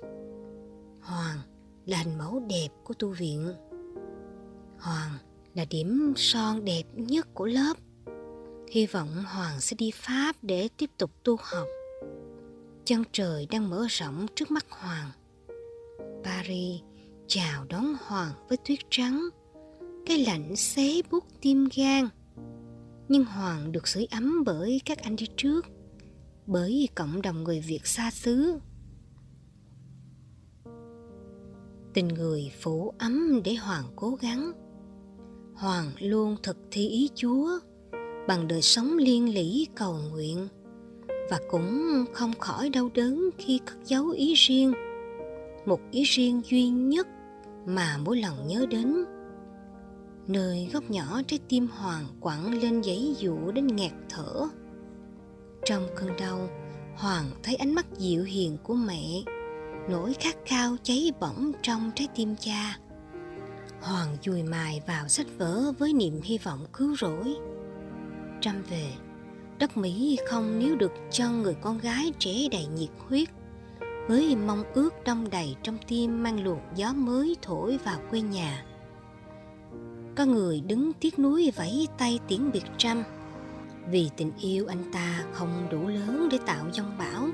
hoàng 1.00 1.38
là 1.86 1.98
hình 1.98 2.18
mẫu 2.18 2.42
đẹp 2.48 2.68
của 2.84 2.94
tu 2.94 3.08
viện. 3.08 3.52
Hoàng 4.78 5.12
là 5.54 5.64
điểm 5.70 6.12
son 6.16 6.64
đẹp 6.64 6.82
nhất 6.94 7.28
của 7.34 7.46
lớp. 7.46 7.74
Hy 8.70 8.86
vọng 8.86 9.08
hoàng 9.26 9.60
sẽ 9.60 9.76
đi 9.78 9.90
pháp 9.94 10.36
để 10.42 10.68
tiếp 10.76 10.90
tục 10.98 11.10
tu 11.24 11.36
học. 11.40 11.66
Chân 12.84 13.04
trời 13.12 13.46
đang 13.50 13.70
mở 13.70 13.86
rộng 13.88 14.26
trước 14.34 14.50
mắt 14.50 14.66
Hoàng. 14.70 15.10
Paris 16.24 16.80
chào 17.26 17.64
đón 17.68 17.94
Hoàng 18.06 18.32
với 18.48 18.58
tuyết 18.68 18.78
trắng, 18.90 19.28
cái 20.06 20.18
lạnh 20.18 20.56
xé 20.56 21.02
buốt 21.10 21.24
tim 21.40 21.68
gan. 21.76 22.08
Nhưng 23.08 23.24
Hoàng 23.24 23.72
được 23.72 23.88
sưởi 23.88 24.06
ấm 24.10 24.44
bởi 24.44 24.80
các 24.84 24.98
anh 24.98 25.16
đi 25.16 25.26
trước, 25.36 25.66
bởi 26.46 26.88
cộng 26.94 27.22
đồng 27.22 27.44
người 27.44 27.60
Việt 27.60 27.86
xa 27.86 28.10
xứ. 28.10 28.58
Tình 31.94 32.08
người 32.08 32.52
phủ 32.60 32.92
ấm 32.98 33.40
để 33.44 33.54
Hoàng 33.54 33.84
cố 33.96 34.18
gắng. 34.20 34.52
Hoàng 35.54 35.90
luôn 36.00 36.36
thực 36.42 36.56
thi 36.70 36.88
ý 36.88 37.10
Chúa 37.14 37.58
bằng 38.28 38.48
đời 38.48 38.62
sống 38.62 38.96
liên 38.98 39.34
lỉ 39.34 39.66
cầu 39.76 39.96
nguyện 40.10 40.48
và 41.30 41.40
cũng 41.50 42.04
không 42.12 42.32
khỏi 42.38 42.70
đau 42.70 42.90
đớn 42.94 43.30
khi 43.38 43.60
cất 43.66 43.76
giấu 43.84 44.08
ý 44.08 44.34
riêng, 44.34 44.72
một 45.66 45.80
ý 45.90 46.02
riêng 46.02 46.42
duy 46.44 46.68
nhất 46.68 47.08
mà 47.66 47.98
mỗi 48.04 48.20
lần 48.20 48.46
nhớ 48.46 48.66
đến 48.70 49.04
nơi 50.26 50.68
góc 50.72 50.90
nhỏ 50.90 51.20
trái 51.26 51.38
tim 51.48 51.66
hoàng 51.66 52.04
quặn 52.20 52.60
lên 52.60 52.80
giấy 52.80 53.16
dụ 53.18 53.50
đến 53.50 53.66
nghẹt 53.66 53.92
thở 54.08 54.48
trong 55.64 55.86
cơn 55.96 56.16
đau, 56.18 56.48
hoàng 56.96 57.30
thấy 57.42 57.54
ánh 57.54 57.74
mắt 57.74 57.86
dịu 57.98 58.24
hiền 58.24 58.58
của 58.62 58.74
mẹ. 58.74 59.22
Nỗi 59.88 60.14
khát 60.20 60.36
khao 60.46 60.76
cháy 60.82 61.12
bỏng 61.20 61.52
trong 61.62 61.90
trái 61.94 62.08
tim 62.14 62.36
cha. 62.40 62.78
Hoàng 63.80 64.16
dùi 64.22 64.42
mài 64.42 64.82
vào 64.86 65.08
sách 65.08 65.26
vở 65.38 65.72
với 65.78 65.92
niềm 65.92 66.20
hy 66.24 66.38
vọng 66.38 66.66
cứu 66.72 66.96
rỗi. 66.96 67.34
Trăm 68.40 68.62
về, 68.70 68.92
đất 69.58 69.76
mỹ 69.76 70.18
không 70.28 70.58
níu 70.58 70.76
được 70.76 70.92
cho 71.10 71.30
người 71.30 71.54
con 71.54 71.78
gái 71.78 72.12
trẻ 72.18 72.32
đầy 72.52 72.66
nhiệt 72.66 72.90
huyết. 73.08 73.28
Với 74.08 74.36
mong 74.36 74.64
ước 74.74 74.94
đông 75.04 75.30
đầy 75.30 75.56
trong 75.62 75.78
tim 75.88 76.22
mang 76.22 76.44
luồng 76.44 76.60
gió 76.74 76.92
mới 76.92 77.36
thổi 77.42 77.78
vào 77.84 78.00
quê 78.10 78.20
nhà. 78.20 78.64
Có 80.16 80.24
người 80.24 80.60
đứng 80.60 80.92
tiếc 80.92 81.18
nuối 81.18 81.52
vẫy 81.56 81.88
tay 81.98 82.18
tiễn 82.28 82.52
biệt 82.52 82.64
trăm 82.76 83.02
vì 83.90 84.10
tình 84.16 84.32
yêu 84.40 84.66
anh 84.66 84.92
ta 84.92 85.24
không 85.32 85.68
đủ 85.70 85.88
lớn 85.88 86.28
để 86.30 86.38
tạo 86.46 86.66
dông 86.72 86.98
bão 86.98 87.28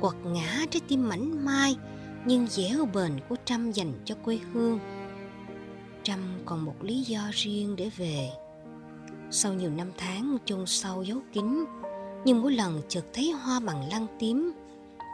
quật 0.00 0.14
ngã 0.24 0.66
trái 0.70 0.80
tim 0.88 1.08
mảnh 1.08 1.44
mai 1.44 1.76
nhưng 2.24 2.46
dẻo 2.46 2.84
bền 2.94 3.12
của 3.28 3.36
Trâm 3.44 3.72
dành 3.72 3.92
cho 4.04 4.14
quê 4.24 4.38
hương. 4.52 4.78
Trâm 6.02 6.18
còn 6.44 6.64
một 6.64 6.74
lý 6.80 7.02
do 7.02 7.20
riêng 7.32 7.76
để 7.76 7.90
về. 7.96 8.30
Sau 9.30 9.52
nhiều 9.52 9.70
năm 9.70 9.90
tháng 9.96 10.38
chôn 10.44 10.66
sâu 10.66 11.02
dấu 11.02 11.18
kín, 11.32 11.64
nhưng 12.24 12.42
mỗi 12.42 12.52
lần 12.52 12.82
chợt 12.88 13.04
thấy 13.12 13.30
hoa 13.30 13.60
bằng 13.60 13.88
lăng 13.90 14.06
tím, 14.18 14.52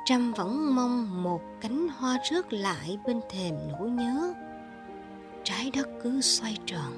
Trâm 0.06 0.32
vẫn 0.32 0.74
mong 0.74 1.22
một 1.22 1.40
cánh 1.60 1.88
hoa 1.88 2.18
rớt 2.30 2.52
lại 2.52 2.98
bên 3.06 3.20
thềm 3.30 3.54
nỗi 3.72 3.90
nhớ. 3.90 4.32
Trái 5.44 5.70
đất 5.70 5.88
cứ 6.02 6.20
xoay 6.20 6.58
tròn, 6.66 6.92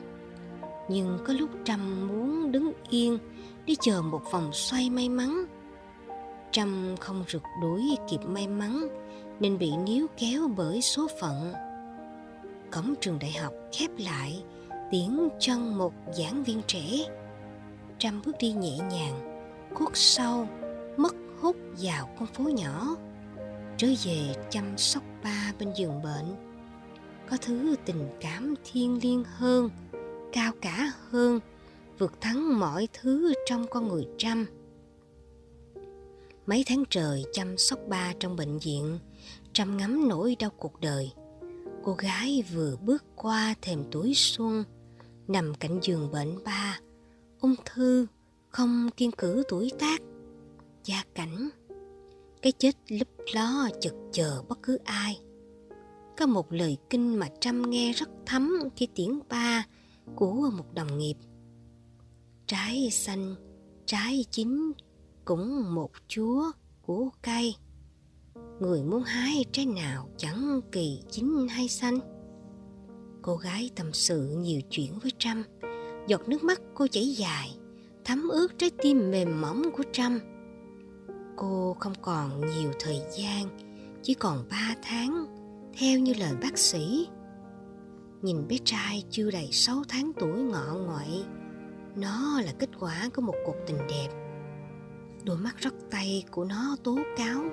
nhưng 0.89 1.19
có 1.27 1.33
lúc 1.33 1.51
Trâm 1.65 2.09
muốn 2.09 2.53
đứng 2.53 2.73
yên 2.91 3.19
để 3.67 3.75
chờ 3.81 4.03
một 4.03 4.23
vòng 4.31 4.51
xoay 4.53 4.91
may 4.91 5.09
mắn. 5.09 5.45
Trâm 6.51 6.95
không 7.01 7.25
rượt 7.29 7.43
đuổi 7.63 7.97
kịp 8.11 8.21
may 8.27 8.49
mắn 8.49 8.89
nên 9.41 9.59
bị 9.59 9.71
níu 9.77 10.07
kéo 10.17 10.49
bởi 10.57 10.83
số 10.83 11.09
phận. 11.21 11.53
Cổng 12.71 12.95
trường 13.01 13.19
đại 13.19 13.33
học 13.33 13.53
khép 13.73 13.91
lại, 13.99 14.43
tiếng 14.91 15.29
chân 15.41 15.79
một 15.79 15.93
giảng 16.13 16.45
viên 16.45 16.63
trẻ. 16.67 16.85
Trâm 17.99 18.23
bước 18.27 18.37
đi 18.41 18.53
nhẹ 18.53 18.79
nhàng, 18.91 19.45
khuất 19.75 19.91
sau 19.95 20.49
mất 20.97 21.15
hút 21.41 21.57
vào 21.83 22.09
con 22.19 22.27
phố 22.27 22.45
nhỏ. 22.45 22.97
Trở 23.77 23.89
về 24.05 24.35
chăm 24.51 24.79
sóc 24.79 25.03
ba 25.25 25.53
bên 25.59 25.73
giường 25.77 26.03
bệnh. 26.03 26.37
Có 27.31 27.37
thứ 27.43 27.77
tình 27.85 28.09
cảm 28.21 28.55
thiêng 28.65 28.99
liêng 29.03 29.25
hơn, 29.25 29.71
cao 30.33 30.53
cả 30.61 30.93
hơn, 31.11 31.41
vượt 31.99 32.21
thắng 32.21 32.59
mọi 32.59 32.89
thứ 32.93 33.35
trong 33.47 33.67
con 33.71 33.89
người 33.89 34.07
trăm 34.19 34.47
Mấy 36.47 36.65
tháng 36.67 36.85
trời 36.91 37.25
chăm 37.33 37.59
sóc 37.59 37.79
ba 37.89 38.13
trong 38.21 38.37
bệnh 38.37 38.59
viện, 38.59 38.99
trăm 39.53 39.77
ngắm 39.77 40.09
nỗi 40.09 40.37
đau 40.39 40.51
cuộc 40.51 40.81
đời. 40.81 41.11
Cô 41.85 41.95
gái 41.95 42.45
vừa 42.55 42.77
bước 42.77 43.05
qua 43.17 43.55
thềm 43.63 43.85
tuổi 43.91 44.13
xuân 44.15 44.65
nằm 45.29 45.55
cạnh 45.55 45.79
giường 45.83 46.11
bệnh 46.13 46.45
ba. 46.45 46.81
Ung 47.41 47.55
thư 47.65 48.07
không 48.49 48.91
kiên 48.97 49.11
cử 49.11 49.43
tuổi 49.49 49.73
tác 49.79 50.01
gia 50.85 51.03
cảnh. 51.15 51.49
Cái 52.43 52.53
chết 52.53 52.77
lấp 52.89 53.09
ló 53.35 53.69
chực 53.81 53.95
chờ 54.13 54.43
bất 54.49 54.59
cứ 54.63 54.79
ai. 54.85 55.21
Có 56.17 56.27
một 56.27 56.53
lời 56.53 56.77
kinh 56.91 57.19
mà 57.19 57.29
trâm 57.41 57.71
nghe 57.71 57.93
rất 57.93 58.09
thấm 58.27 58.59
khi 58.77 58.89
tiễn 58.95 59.19
ba 59.29 59.67
của 60.17 60.51
một 60.57 60.75
đồng 60.75 60.99
nghiệp. 60.99 61.15
Trái 62.47 62.91
xanh, 62.91 63.35
trái 63.87 64.25
chín 64.31 64.73
cũng 65.25 65.75
một 65.75 65.91
chúa 66.09 66.53
của 66.83 67.09
cây. 67.23 67.55
Người 68.61 68.83
muốn 68.83 69.03
hái 69.03 69.45
trái 69.53 69.67
nào 69.67 70.09
chẳng 70.17 70.61
kỳ 70.73 71.03
chín 71.11 71.49
hay 71.51 71.69
xanh. 71.69 71.99
Cô 73.23 73.37
gái 73.37 73.71
tâm 73.77 73.93
sự 73.93 74.37
nhiều 74.39 74.61
chuyện 74.71 74.99
với 75.03 75.13
trâm. 75.19 75.43
Giọt 76.07 76.29
nước 76.29 76.45
mắt 76.45 76.61
cô 76.75 76.87
chảy 76.87 77.07
dài, 77.07 77.57
thấm 78.05 78.29
ướt 78.29 78.49
trái 78.59 78.71
tim 78.83 79.11
mềm 79.11 79.41
mỏng 79.41 79.63
của 79.77 79.85
trâm. 79.93 80.19
Cô 81.37 81.77
không 81.81 81.95
còn 82.03 82.41
nhiều 82.41 82.73
thời 82.81 83.01
gian, 83.19 83.59
chỉ 84.03 84.15
còn 84.15 84.45
ba 84.51 84.75
tháng, 84.83 85.27
theo 85.79 85.99
như 85.99 86.15
lời 86.15 86.35
bác 86.43 86.59
sĩ 86.59 87.09
nhìn 88.23 88.49
bé 88.49 88.57
trai 88.65 89.03
chưa 89.11 89.31
đầy 89.31 89.49
6 89.53 89.83
tháng 89.89 90.13
tuổi 90.21 90.43
ngọ 90.43 90.75
ngoại, 90.87 91.25
nó 91.97 92.41
là 92.41 92.53
kết 92.59 92.71
quả 92.81 93.09
của 93.15 93.23
một 93.23 93.35
cuộc 93.47 93.57
tình 93.67 93.79
đẹp. 93.89 94.09
Đôi 95.25 95.37
mắt 95.37 95.57
rất 95.59 95.75
tay 95.91 96.25
của 96.31 96.45
nó 96.45 96.77
tố 96.85 96.99
cáo 97.17 97.45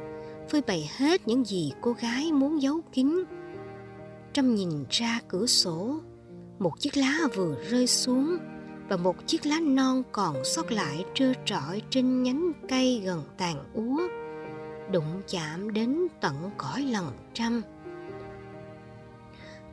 phơi 0.50 0.62
bày 0.68 0.92
hết 0.98 1.28
những 1.28 1.46
gì 1.46 1.72
cô 1.82 1.94
gái 1.94 2.32
muốn 2.32 2.62
giấu 2.62 2.82
kín. 2.94 3.24
Trâm 4.34 4.56
nhìn 4.56 4.86
ra 4.90 5.20
cửa 5.28 5.46
sổ, 5.46 6.00
một 6.60 6.80
chiếc 6.80 6.98
lá 6.98 7.20
vừa 7.36 7.56
rơi 7.70 7.88
xuống 7.88 8.38
và 8.90 8.98
một 8.98 9.16
chiếc 9.28 9.46
lá 9.46 9.60
non 9.60 10.04
còn 10.12 10.44
sót 10.44 10.72
lại 10.72 11.06
trơ 11.14 11.34
trọi 11.46 11.82
trên 11.90 12.24
nhánh 12.24 12.52
cây 12.70 13.02
gần 13.06 13.24
tàn 13.38 13.64
úa, 13.74 14.02
đụng 14.92 15.22
chạm 15.28 15.74
đến 15.74 16.08
tận 16.22 16.36
cõi 16.58 16.82
lòng 16.82 17.12
trâm 17.34 17.62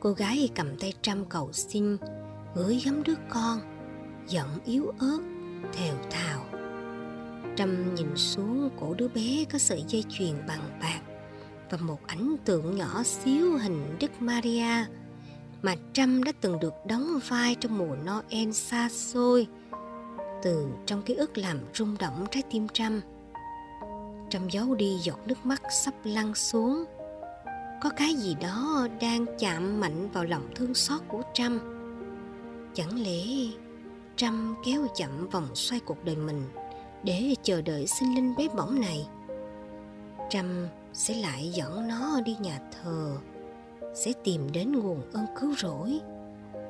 cô 0.03 0.11
gái 0.11 0.49
cầm 0.55 0.77
tay 0.79 0.93
trăm 1.01 1.25
cầu 1.25 1.49
xin 1.53 1.97
gửi 2.55 2.81
gắm 2.85 3.03
đứa 3.03 3.15
con 3.29 3.59
giọng 4.27 4.59
yếu 4.65 4.93
ớt, 4.99 5.19
thều 5.73 5.95
thào 6.11 6.45
Trâm 7.55 7.95
nhìn 7.95 8.07
xuống 8.15 8.69
cổ 8.79 8.93
đứa 8.93 9.07
bé 9.07 9.45
có 9.51 9.57
sợi 9.57 9.83
dây 9.87 10.03
chuyền 10.09 10.47
bằng 10.47 10.79
bạc 10.81 11.01
và 11.69 11.77
một 11.77 11.99
ảnh 12.07 12.35
tượng 12.45 12.75
nhỏ 12.75 13.03
xíu 13.03 13.57
hình 13.57 13.97
Đức 13.99 14.11
Maria 14.19 14.85
mà 15.61 15.75
Trâm 15.93 16.23
đã 16.23 16.31
từng 16.41 16.59
được 16.59 16.73
đóng 16.87 17.19
vai 17.27 17.55
trong 17.55 17.77
mùa 17.77 17.95
Noel 17.95 18.51
xa 18.51 18.89
xôi, 18.89 19.47
từ 20.43 20.67
trong 20.85 21.01
ký 21.01 21.13
ức 21.13 21.37
làm 21.37 21.59
rung 21.73 21.97
động 21.99 22.25
trái 22.31 22.43
tim 22.51 22.67
Trâm. 22.67 23.01
Trâm 24.29 24.49
giấu 24.49 24.75
đi 24.75 24.97
giọt 25.03 25.19
nước 25.25 25.45
mắt 25.45 25.61
sắp 25.83 25.93
lăn 26.03 26.35
xuống. 26.35 26.85
Có 27.83 27.89
cái 27.89 28.13
gì 28.13 28.35
đó 28.41 28.87
đang 29.01 29.25
chạm 29.39 29.79
mạnh 29.79 30.09
vào 30.13 30.23
lòng 30.23 30.47
thương 30.55 30.73
xót 30.73 31.01
của 31.07 31.21
Trâm. 31.33 31.59
Chẳng 32.73 33.03
lẽ 33.03 33.23
Trâm 34.15 34.55
kéo 34.65 34.87
chậm 34.95 35.29
vòng 35.29 35.55
xoay 35.55 35.79
cuộc 35.79 36.03
đời 36.05 36.15
mình 36.15 36.43
để 37.03 37.35
chờ 37.43 37.61
đợi 37.61 37.87
sinh 37.87 38.15
linh 38.15 38.35
bé 38.37 38.47
bỏng 38.55 38.81
này? 38.81 39.07
Trâm 40.29 40.67
sẽ 40.93 41.15
lại 41.15 41.51
dẫn 41.53 41.87
nó 41.87 42.21
đi 42.21 42.35
nhà 42.39 42.59
thờ, 42.71 43.17
sẽ 43.95 44.13
tìm 44.23 44.51
đến 44.51 44.71
nguồn 44.71 45.11
ơn 45.11 45.25
cứu 45.39 45.55
rỗi, 45.57 45.99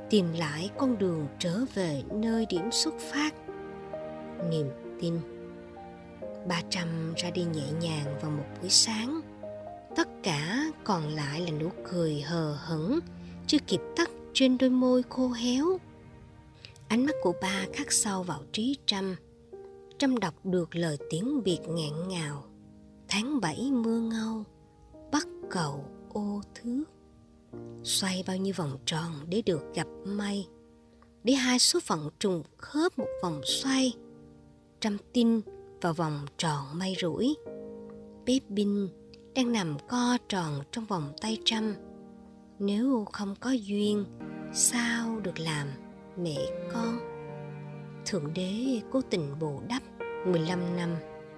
tìm 0.09 0.33
lại 0.33 0.69
con 0.77 0.97
đường 0.97 1.27
trở 1.39 1.59
về 1.73 2.03
nơi 2.11 2.45
điểm 2.45 2.71
xuất 2.71 2.93
phát. 2.99 3.33
Niềm 4.49 4.69
tin. 5.01 5.19
Ba 6.47 6.61
trăm 6.69 7.13
ra 7.17 7.29
đi 7.29 7.43
nhẹ 7.43 7.71
nhàng 7.81 8.19
vào 8.21 8.31
một 8.31 8.45
buổi 8.61 8.69
sáng 8.69 9.21
tất 9.95 10.07
cả 10.23 10.71
còn 10.83 11.07
lại 11.07 11.41
là 11.41 11.51
nụ 11.51 11.69
cười 11.91 12.21
hờ 12.21 12.57
hững, 12.67 12.99
chưa 13.47 13.57
kịp 13.67 13.81
tắt 13.95 14.09
trên 14.33 14.57
đôi 14.57 14.69
môi 14.69 15.03
khô 15.09 15.29
héo. 15.29 15.77
Ánh 16.87 17.05
mắt 17.05 17.15
của 17.21 17.33
ba 17.41 17.65
khắc 17.73 17.91
sâu 17.91 18.23
vào 18.23 18.43
trí 18.51 18.77
trăm 18.85 19.15
Trâm 19.97 20.19
đọc 20.19 20.33
được 20.43 20.75
lời 20.75 20.97
tiếng 21.09 21.43
biệt 21.43 21.59
ngạn 21.67 22.07
ngào. 22.07 22.43
Tháng 23.07 23.41
bảy 23.41 23.71
mưa 23.71 23.99
ngâu, 23.99 24.43
Bắt 25.11 25.27
cầu 25.49 25.85
ô 26.13 26.41
thước 26.55 26.83
Xoay 27.83 28.23
bao 28.27 28.37
nhiêu 28.37 28.53
vòng 28.57 28.77
tròn 28.85 29.11
để 29.29 29.41
được 29.45 29.61
gặp 29.75 29.87
may 30.05 30.47
Để 31.23 31.33
hai 31.33 31.59
số 31.59 31.79
phận 31.79 32.09
trùng 32.19 32.43
khớp 32.57 32.99
một 32.99 33.07
vòng 33.23 33.41
xoay. 33.43 33.93
Trâm 34.79 34.97
tin 35.13 35.41
vào 35.81 35.93
vòng 35.93 36.25
tròn 36.37 36.65
may 36.73 36.95
rủi. 37.01 37.35
Bé 38.25 38.39
Binh 38.49 38.89
đang 39.35 39.51
nằm 39.51 39.77
co 39.87 40.17
tròn 40.29 40.61
trong 40.71 40.85
vòng 40.85 41.13
tay 41.21 41.37
trăm 41.45 41.75
Nếu 42.59 43.05
không 43.11 43.35
có 43.39 43.51
duyên 43.51 44.05
Sao 44.53 45.19
được 45.19 45.39
làm 45.39 45.67
mẹ 46.17 46.37
con 46.73 46.99
Thượng 48.05 48.33
đế 48.33 48.81
cố 48.91 49.01
tình 49.09 49.39
bù 49.39 49.61
đắp 49.69 49.83
15 50.25 50.77
năm, 50.77 50.89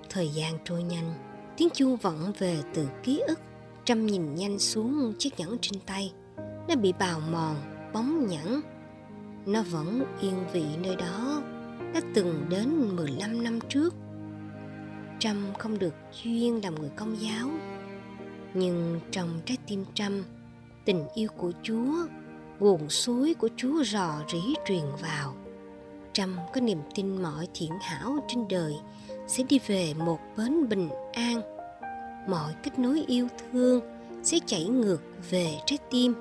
thời 0.09 0.29
gian 0.29 0.57
trôi 0.63 0.83
nhanh, 0.83 1.13
tiếng 1.57 1.69
chuông 1.73 1.97
vọng 1.97 2.33
về 2.39 2.61
từ 2.73 2.87
ký 3.03 3.21
ức. 3.27 3.39
Trâm 3.85 4.05
nhìn 4.05 4.35
nhanh 4.35 4.59
xuống 4.59 5.13
chiếc 5.19 5.39
nhẫn 5.39 5.57
trên 5.61 5.79
tay. 5.85 6.13
Nó 6.67 6.75
bị 6.75 6.93
bào 6.99 7.19
mòn, 7.31 7.55
bóng 7.93 8.27
nhẫn. 8.27 8.61
Nó 9.45 9.61
vẫn 9.61 10.03
yên 10.21 10.33
vị 10.53 10.65
nơi 10.83 10.95
đó, 10.95 11.41
đã 11.93 12.01
từng 12.13 12.45
đến 12.49 12.95
15 12.95 13.43
năm 13.43 13.59
trước. 13.69 13.93
Trâm 15.19 15.53
không 15.59 15.79
được 15.79 15.93
duyên 16.23 16.63
làm 16.63 16.75
người 16.75 16.91
công 16.95 17.21
giáo. 17.21 17.49
Nhưng 18.57 18.99
trong 19.11 19.39
trái 19.45 19.57
tim 19.67 19.85
Trâm, 19.93 20.23
tình 20.85 21.07
yêu 21.13 21.29
của 21.37 21.51
Chúa, 21.63 21.93
nguồn 22.59 22.89
suối 22.89 23.33
của 23.33 23.49
Chúa 23.57 23.83
rò 23.83 24.11
rỉ 24.31 24.53
truyền 24.65 24.85
vào. 25.01 25.35
Trâm 26.13 26.37
có 26.53 26.61
niềm 26.61 26.79
tin 26.95 27.21
mọi 27.23 27.47
thiện 27.53 27.71
hảo 27.81 28.17
trên 28.27 28.47
đời 28.47 28.73
sẽ 29.27 29.43
đi 29.49 29.59
về 29.67 29.93
một 29.93 30.19
bến 30.37 30.69
bình 30.69 30.89
an. 31.13 31.41
Mọi 32.29 32.53
kết 32.63 32.79
nối 32.79 33.03
yêu 33.07 33.27
thương 33.37 33.81
sẽ 34.23 34.39
chảy 34.45 34.65
ngược 34.65 35.01
về 35.29 35.57
trái 35.65 35.77
tim. 35.91 36.13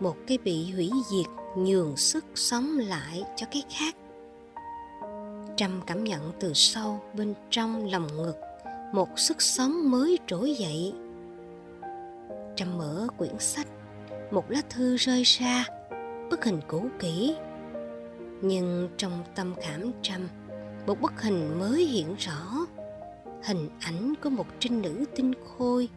Một 0.00 0.16
cái 0.26 0.38
bị 0.38 0.72
hủy 0.72 0.90
diệt 1.10 1.26
nhường 1.56 1.96
sức 1.96 2.24
sống 2.34 2.78
lại 2.78 3.24
cho 3.36 3.46
cái 3.50 3.62
khác 3.70 3.96
trâm 5.56 5.80
cảm 5.86 6.04
nhận 6.04 6.32
từ 6.40 6.52
sâu 6.54 7.00
bên 7.14 7.34
trong 7.50 7.90
lòng 7.90 8.16
ngực 8.16 8.34
một 8.94 9.18
sức 9.18 9.42
sống 9.42 9.90
mới 9.90 10.18
trỗi 10.26 10.54
dậy. 10.54 10.94
Trâm 12.56 12.78
mở 12.78 13.06
quyển 13.18 13.38
sách, 13.38 13.66
một 14.30 14.50
lá 14.50 14.60
thư 14.70 14.96
rơi 14.96 15.22
ra, 15.22 15.64
bức 16.30 16.44
hình 16.44 16.60
cũ 16.68 16.86
kỹ. 16.98 17.36
Nhưng 18.42 18.88
trong 18.96 19.24
tâm 19.34 19.54
khảm 19.62 19.92
trâm 20.02 20.28
một 20.86 21.00
bức 21.00 21.22
hình 21.22 21.58
mới 21.58 21.84
hiện 21.84 22.14
rõ. 22.18 22.66
Hình 23.44 23.68
ảnh 23.80 24.14
của 24.22 24.30
một 24.30 24.46
trinh 24.58 24.82
nữ 24.82 25.04
tinh 25.16 25.32
khôi, 25.44 25.88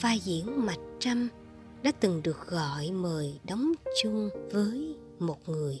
vai 0.00 0.18
diễn 0.18 0.66
mạch 0.66 0.80
trâm, 0.98 1.28
đã 1.82 1.92
từng 2.00 2.22
được 2.22 2.46
gọi 2.46 2.90
mời 2.90 3.40
đóng 3.48 3.72
chung 4.02 4.30
với 4.52 4.96
một 5.18 5.48
người. 5.48 5.80